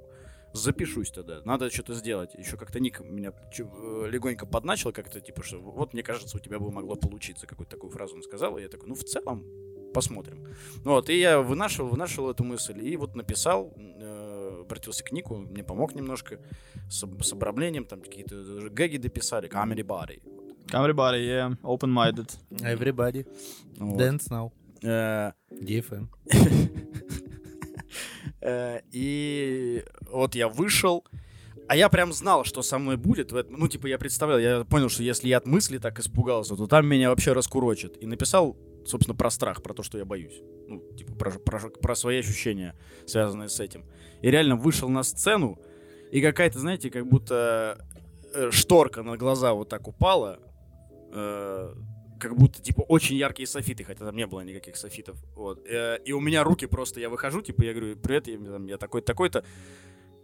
[0.54, 2.34] запишусь тогда, надо что-то сделать.
[2.34, 6.58] Еще как-то Ник меня э, легонько подначил, как-то типа, что вот, мне кажется, у тебя
[6.58, 9.44] бы могло получиться, какую-то такую фразу он сказал, и я такой, ну, в целом,
[9.92, 10.46] посмотрим.
[10.84, 15.64] Вот, и я вынашивал, вынашивал эту мысль, и вот написал, э, обратился к Нику, мне
[15.64, 16.38] помог немножко
[16.88, 20.22] с, с обрамлением, там какие-то гэги дописали, comedy body.
[20.72, 22.30] Everybody, yeah, open-minded.
[22.62, 23.26] Everybody,
[23.78, 24.00] Вот.
[24.00, 24.50] dance now.
[24.82, 26.08] Э, DFM.
[28.40, 31.04] Э, И вот я вышел,
[31.66, 33.32] а я прям знал, что со мной будет.
[33.32, 33.56] в этом.
[33.58, 36.86] Ну, типа, я представлял, я понял, что если я от мысли так испугался, то там
[36.86, 37.96] меня вообще раскурочат.
[38.02, 38.54] И написал,
[38.84, 40.42] собственно, про страх, про то, что я боюсь.
[40.68, 42.74] Ну, типа, про, про- про свои ощущения,
[43.06, 43.84] связанные с этим.
[44.20, 45.58] И реально вышел на сцену,
[46.12, 47.78] и какая-то, знаете, как будто
[48.34, 50.38] э, шторка на глаза вот так упала.
[51.14, 51.74] Э,
[52.20, 55.16] как будто, типа, очень яркие софиты, хотя там не было никаких софитов.
[55.34, 55.64] Вот.
[55.66, 58.76] Э, И у меня руки просто, я выхожу, типа, я говорю, привет, я, там, я
[58.78, 59.44] такой-то, такой-то.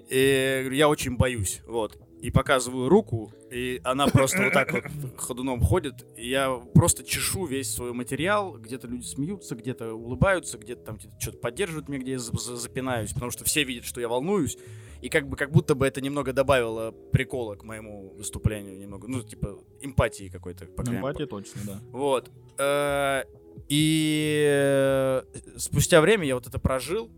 [0.09, 1.97] И говорю, я очень боюсь, вот.
[2.21, 4.83] И показываю руку, и она просто вот так вот
[5.17, 6.05] ходуном ходит.
[6.17, 8.59] И я просто чешу весь свой материал.
[8.59, 13.13] Где-то люди смеются, где-то улыбаются, где-то там что-то поддерживают меня, где я за- за- запинаюсь,
[13.13, 14.59] потому что все видят, что я волнуюсь.
[15.01, 19.23] И как бы как будто бы это немного добавило прикола к моему выступлению, немного, ну,
[19.23, 20.67] типа, эмпатии какой-то.
[20.67, 21.81] по Эмпатия точно, да.
[21.93, 22.31] вот.
[22.59, 23.23] Э,
[23.69, 25.23] И э,
[25.57, 27.11] спустя время я вот это прожил.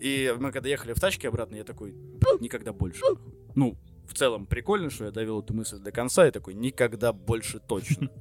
[0.00, 1.92] И мы когда ехали в тачке обратно, я такой,
[2.40, 3.00] никогда больше.
[3.02, 3.34] нахуй».
[3.54, 3.76] Ну,
[4.06, 8.10] в целом прикольно, что я довел эту мысль до конца и такой, никогда больше точно.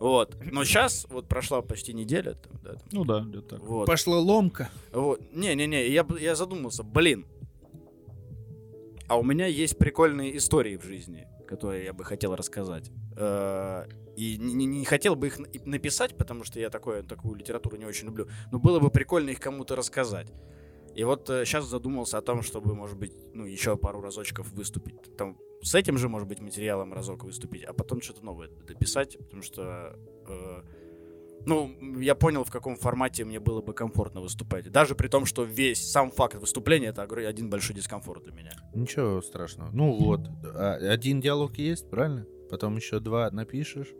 [0.00, 0.36] Вот.
[0.50, 2.34] Но сейчас, вот прошла почти неделя.
[2.34, 3.60] там, да, там, Ну да, где-то так.
[3.60, 3.86] вот.
[3.86, 4.68] Пошла ломка.
[4.92, 5.20] Вот.
[5.32, 7.24] Не-не-не, я, я задумался, блин.
[9.06, 12.90] А у меня есть прикольные истории в жизни, которые я бы хотел рассказать.
[13.16, 13.84] Э,
[14.16, 18.06] И не, не- хотел бы их написать, потому что я такое, такую литературу не очень
[18.06, 18.26] люблю.
[18.52, 20.32] Но было бы прикольно их кому-то рассказать.
[20.94, 25.16] И вот сейчас задумался о том, чтобы, может быть, ну, еще пару разочков выступить.
[25.16, 29.42] Там с этим же, может быть, материалом разок выступить, а потом что-то новое дописать, потому
[29.42, 29.96] что,
[30.28, 30.62] э,
[31.46, 34.70] ну, я понял, в каком формате мне было бы комфортно выступать.
[34.70, 38.52] Даже при том, что весь сам факт выступления это один большой дискомфорт для меня.
[38.74, 39.70] Ничего страшного.
[39.72, 42.26] Ну вот, а, один диалог есть, правильно?
[42.50, 43.92] Потом еще два напишешь,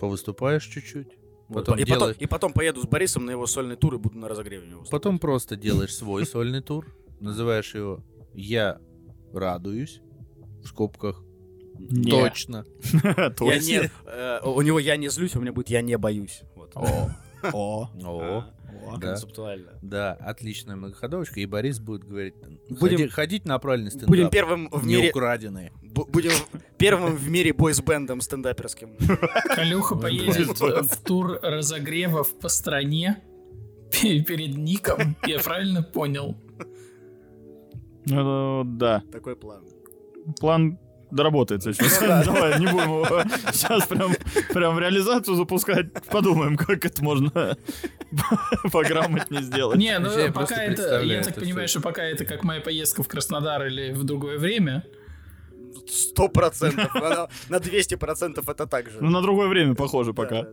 [0.00, 1.18] повыступаешь чуть-чуть,
[1.48, 4.18] потом и, потом, делаешь, и потом поеду с Борисом на его сольный тур и буду
[4.18, 5.02] на разогреве него выступать.
[5.02, 6.86] потом просто делаешь свой сольный тур,
[7.20, 8.02] называешь его
[8.34, 8.80] «Я
[9.32, 10.02] радуюсь»,
[10.62, 11.22] в скобках,
[11.78, 12.10] Не.
[12.10, 12.64] точно.
[13.40, 16.42] Я не, э, у него я не злюсь, у меня будет я не боюсь.
[16.74, 17.08] О,
[17.52, 18.44] о, О, о.
[18.98, 19.08] да.
[19.08, 19.72] Концептуально.
[19.82, 22.34] Да, отличная многоходовочка, и Борис будет говорить,
[22.68, 25.72] Будем- «Ходи- ходить на правильный стендап, Будем первым в мире, украденные.
[25.82, 26.32] бу- будем
[26.78, 28.96] первым в мире бойсбендом стендаперским.
[29.54, 33.18] Калюха поедет в тур разогревов по стране
[33.90, 35.16] пе- перед ником.
[35.26, 36.36] Я правильно понял?
[38.06, 39.02] Ну, да.
[39.12, 39.64] Такой план.
[40.40, 40.78] План
[41.12, 41.98] доработается сейчас.
[42.26, 44.12] Давай, не будем его сейчас прям,
[44.52, 45.92] прям в реализацию запускать.
[46.10, 47.56] Подумаем, как это можно
[48.72, 49.78] пограмотнее сделать.
[49.78, 53.08] Не, ну Я пока это, я так понимаю, что пока это как моя поездка в
[53.08, 54.84] Краснодар или в другое время.
[55.88, 56.90] Сто процентов.
[57.48, 58.98] На 200 процентов это так же.
[59.00, 60.46] Ну, на другое время похоже пока.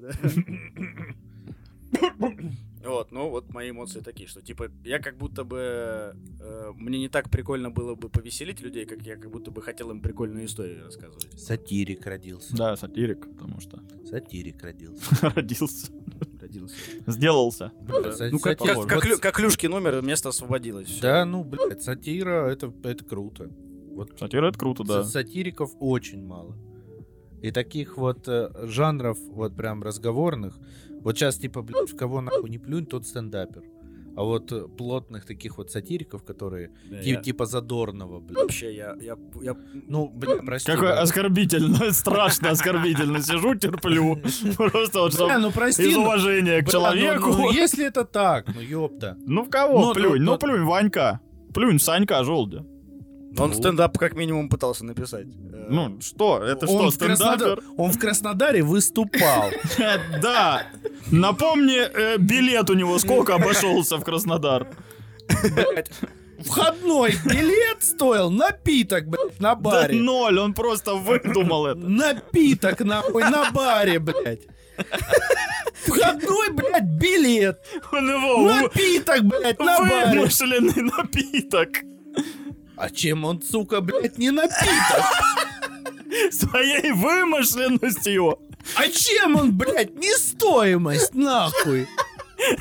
[2.90, 7.10] Вот, ну вот мои эмоции такие, что типа я как будто бы э, мне не
[7.10, 10.86] так прикольно было бы повеселить людей, как я как будто бы хотел им прикольную историю
[10.86, 11.28] рассказывать.
[11.40, 12.56] Сатирик родился.
[12.56, 15.06] Да, сатирик, потому что Сатирик родился.
[15.36, 15.92] родился.
[16.42, 16.76] Родился.
[17.06, 17.72] Сделался.
[18.32, 21.00] Ну как, как, как, вот Лю- как Люшкин умер, место освободилось.
[21.00, 23.50] Да, ну, блядь, сатира, это, это круто.
[23.92, 25.02] Вот Сатира это круто, да.
[25.02, 26.56] са- сатириков очень мало.
[27.42, 30.58] И таких вот э, жанров, вот прям разговорных,
[31.04, 33.64] вот сейчас, типа, блядь, в кого нахуй не плюнь, тот стендапер.
[34.18, 38.38] А вот э, плотных таких вот сатириков, которые Да, ти- я- типа задорного, блядь.
[38.38, 39.56] Вообще, я, я, я
[39.88, 40.72] Ну, блядь, прости.
[40.72, 41.00] Какой брат.
[41.00, 43.22] оскорбительно, страшно оскорбительно.
[43.22, 44.16] Сижу, терплю.
[44.58, 47.30] Просто вот Бля, чтоб ну прости, из ну, уважения к бля, человеку.
[47.30, 49.16] ну, ну, если это так, ну ёпта.
[49.26, 50.22] Ну в кого Ну, плюнь?
[50.22, 51.20] ну, Ну плюнь, Ванька.
[51.54, 52.20] Плюнь Санька
[53.30, 53.44] желудя.
[53.44, 53.56] Он Ну.
[53.56, 55.26] стендап как минимум пытался написать.
[55.54, 57.62] Э, Ну что, это что, стендапер?
[57.78, 59.50] он в Краснодаре выступал.
[60.22, 60.64] Да.
[61.12, 64.68] Напомни, э, билет у него сколько обошелся в Краснодар?
[66.40, 70.00] Входной билет стоил напиток, блядь, на Да баре.
[70.00, 71.80] ноль, он просто выдумал это.
[71.80, 74.42] Напиток, нахуй, на баре, блядь.
[75.86, 77.60] Входной, блядь, билет.
[77.92, 80.20] Он его Напиток, блядь, на баре.
[80.20, 81.70] вымышленный напиток.
[82.80, 85.04] А чем он, сука, блядь, не напиток?
[86.32, 88.40] Своей вымышленностью.
[88.76, 91.88] А чем он, блядь, не стоимость, нахуй?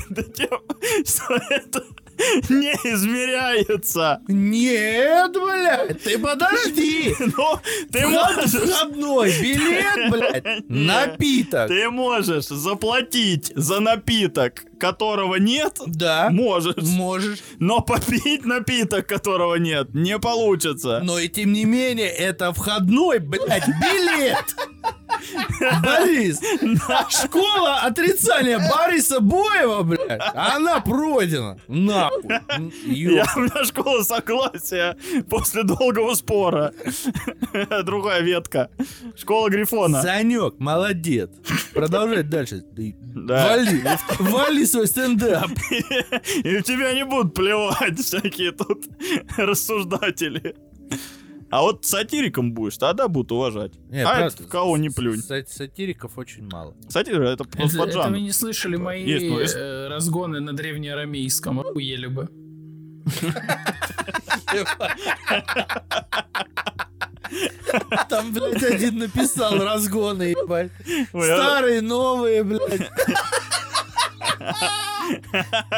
[0.09, 0.59] Да тем,
[1.05, 1.85] что это
[2.49, 4.21] не измеряется.
[4.27, 7.15] Нет, блядь, ты подожди.
[7.39, 7.59] Ну,
[7.91, 8.51] ты можешь...
[8.51, 11.67] Входной билет, блядь, напиток.
[11.67, 16.75] Ты можешь заплатить за напиток, которого нет, Да, можешь.
[16.81, 17.39] можешь.
[17.59, 21.01] Но попить напиток, которого нет, не получится.
[21.03, 24.55] Но и тем не менее, это входной, блядь, билет.
[25.83, 26.39] Борис,
[27.09, 31.57] школа отрицания Бориса Боева, блядь, она пройдена.
[31.67, 32.39] Нахуй.
[32.85, 33.27] Я, ёп.
[33.35, 34.97] у меня школа согласия
[35.29, 36.73] после долгого спора.
[37.83, 38.69] Другая ветка.
[39.15, 40.01] Школа Грифона.
[40.01, 41.29] Санек, молодец.
[41.73, 42.63] Продолжай дальше.
[43.15, 43.83] Вали,
[44.19, 45.49] вали свой стендап.
[45.71, 48.85] И у тебя не будут плевать всякие тут
[49.37, 50.55] рассуждатели.
[51.51, 53.71] А вот сатириком будешь, тогда будут уважать.
[53.89, 55.19] Нет, а правда, это в кого не плюнь.
[55.19, 56.75] са- Сатириков очень мало.
[56.89, 58.17] Сатира это Это, просто это вы жанр.
[58.17, 59.55] не слышали мои Есть, ну, есть.
[59.57, 61.59] э, разгоны на древнеарамейском?
[61.59, 62.29] Охуели бы.
[68.09, 70.71] Там, блядь, один написал разгоны, ебать.
[71.13, 72.89] А- Старые, новые, блядь.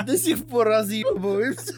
[0.05, 1.73] До сих пор разъебываемся.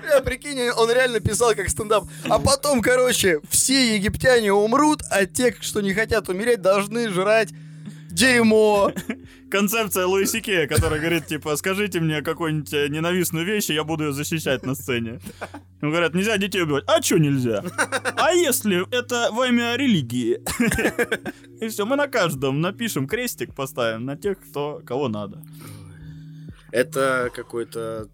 [0.00, 2.04] Бля, прикинь, он реально писал как стендап.
[2.28, 7.50] А потом, короче, все египтяне умрут, а те, что не хотят умереть, должны жрать
[8.10, 8.92] дерьмо.
[9.50, 14.04] Концепция Луиси Кея, которая говорит, типа, скажите мне какую-нибудь э, ненавистную вещь, и я буду
[14.04, 15.20] ее защищать на сцене.
[15.80, 16.84] Ну, говорят, нельзя детей убивать.
[16.86, 17.62] А чё нельзя?
[18.16, 20.40] А если это во имя религии?
[21.60, 25.42] И все, мы на каждом напишем крестик, поставим на тех, кто, кого надо.
[26.72, 28.08] Это какой-то...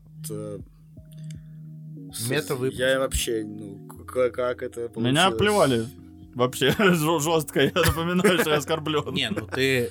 [2.12, 2.78] с- Мета-выпуск.
[2.78, 5.10] Я вообще, ну, к- как это получилось?
[5.12, 5.86] Меня плевали
[6.34, 9.12] Вообще жестко, я напоминаю, что я оскорблен.
[9.12, 9.90] Не, ну ты...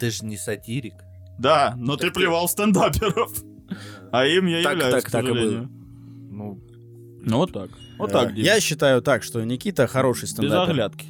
[0.00, 0.94] Ты же не сатирик.
[1.38, 3.32] Да, но ты плевал стендаперов.
[4.10, 5.68] А им я Так, являюсь, так, к так и сожалению.
[6.30, 6.58] Ну,
[7.22, 7.68] Ну вот так.
[7.98, 8.32] Вот так.
[8.34, 10.70] Я считаю так, что Никита хороший Без стендапер.
[10.70, 11.06] оглядки.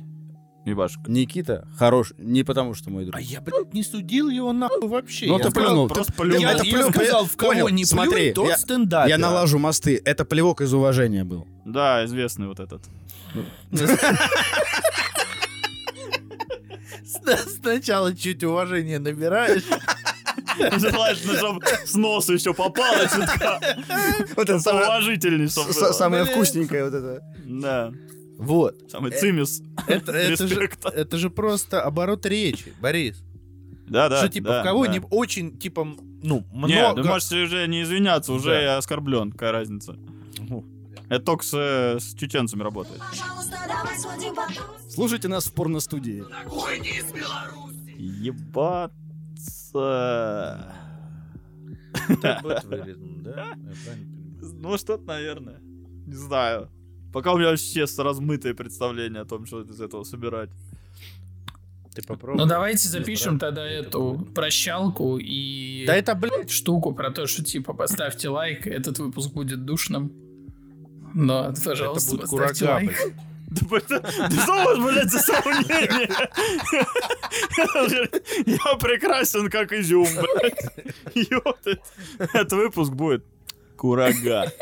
[0.68, 1.00] Ебашка.
[1.06, 3.16] Никита хороший, не потому что мой друг.
[3.16, 5.26] а я, блядь, не судил его нахуй вообще.
[5.26, 5.88] Ну ты плюнул.
[5.88, 6.40] просто плюнул.
[6.40, 6.90] Я, это я плюнул.
[6.92, 9.08] сказал, в кого Понял, не смотри, плюнь, тот я- стендапер.
[9.08, 10.00] Я налажу мосты.
[10.04, 11.46] Это плевок из уважения был.
[11.64, 12.82] Да, известный вот этот.
[17.60, 19.64] Сначала чуть уважения набираешь.
[20.58, 23.60] Желательно, чтобы с носа еще попало чутка.
[24.36, 27.22] Вот это самое, Уважительней, самое вкусненькое вот это.
[27.44, 27.92] Да.
[28.38, 28.76] Вот.
[28.88, 29.62] Самый цимис.
[29.88, 33.22] Это, это, же, это же просто оборот речи, Борис.
[33.88, 34.18] Да, да.
[34.18, 34.92] что типа да, в кого да.
[34.92, 37.02] не очень, типа, ну, Не, много...
[37.02, 38.60] ты можешь уже не извиняться, уже Да.
[38.60, 39.32] я оскорблен.
[39.32, 39.96] Какая разница?
[41.08, 43.00] Это только с, э, с чеченцами работает.
[44.88, 46.22] Слушайте нас в порностудии.
[47.96, 48.94] Ебаться.
[52.08, 53.54] это будет вырезано, да?
[54.40, 55.60] Ну, что-то, наверное.
[56.06, 56.70] Не знаю.
[57.12, 60.50] Пока у меня вообще размытое представление о том, что из этого собирать.
[61.94, 62.38] Ты попробуй.
[62.38, 67.72] Ну давайте запишем тогда эту прощалку и Да это, блядь, штуку про то, что типа
[67.72, 70.12] поставьте лайк, этот выпуск будет душным.
[71.14, 72.90] Но, это пожалуйста, будет поставьте курага, лайк.
[72.90, 73.14] блядь.
[73.90, 76.10] Это- Ты что блядь, за сомнение?
[78.46, 80.58] Я прекрасен, как изюм, блядь.
[82.18, 83.24] Этот выпуск будет
[83.76, 84.52] курага.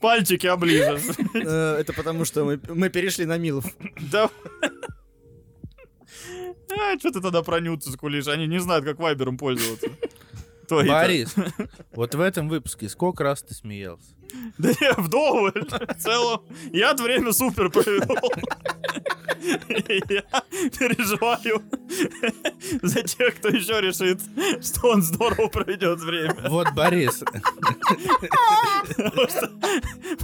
[0.00, 1.16] Пальчики оближешь.
[1.34, 3.64] Э, Это потому что мы, перешли на Милов.
[4.12, 4.30] Да.
[6.70, 8.28] А, что ты тогда про нюцы скулишь?
[8.28, 9.88] Они не знают, как вайбером пользоваться.
[10.70, 11.34] Борис,
[11.92, 14.14] вот в этом выпуске сколько раз ты смеялся?
[14.58, 15.52] Да я вдоволь.
[15.52, 18.16] В целом, я время супер провел.
[19.68, 20.22] Я
[20.78, 21.62] переживаю
[22.82, 24.20] за тех, кто еще решит,
[24.62, 26.48] что он здорово проведет время.
[26.48, 27.22] Вот, Борис,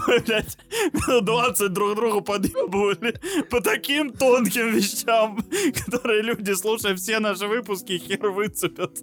[0.07, 0.59] блядь,
[0.93, 3.21] минут 20 друг другу подъебывали
[3.51, 5.39] по таким тонким вещам,
[5.85, 8.99] которые люди, слушая все наши выпуски, хер выцепят.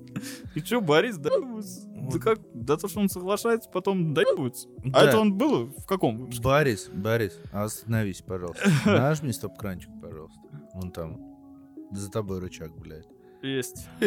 [0.55, 1.31] И что, Борис, да?
[2.12, 2.39] Да как?
[2.53, 4.68] Да то, что он соглашается, потом доебывается.
[4.93, 5.10] А Да.
[5.10, 6.30] это он был в каком?
[6.41, 8.70] Борис, Борис, остановись, пожалуйста.
[8.86, 10.39] Нажми стоп-кранчик, пожалуйста.
[10.74, 11.18] Вон там.
[11.91, 13.08] За тобой рычаг, блядь.
[13.41, 13.88] Есть.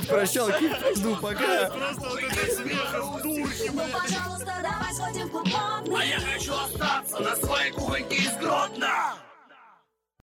[0.00, 0.94] будет прощалки.
[0.96, 1.66] Жду пока.
[1.70, 5.48] Просто вот это смеха в дурке, Ну, пожалуйста, давай сходим в клуб.
[5.96, 8.69] А я хочу остаться на своей кухоньке из Гродно.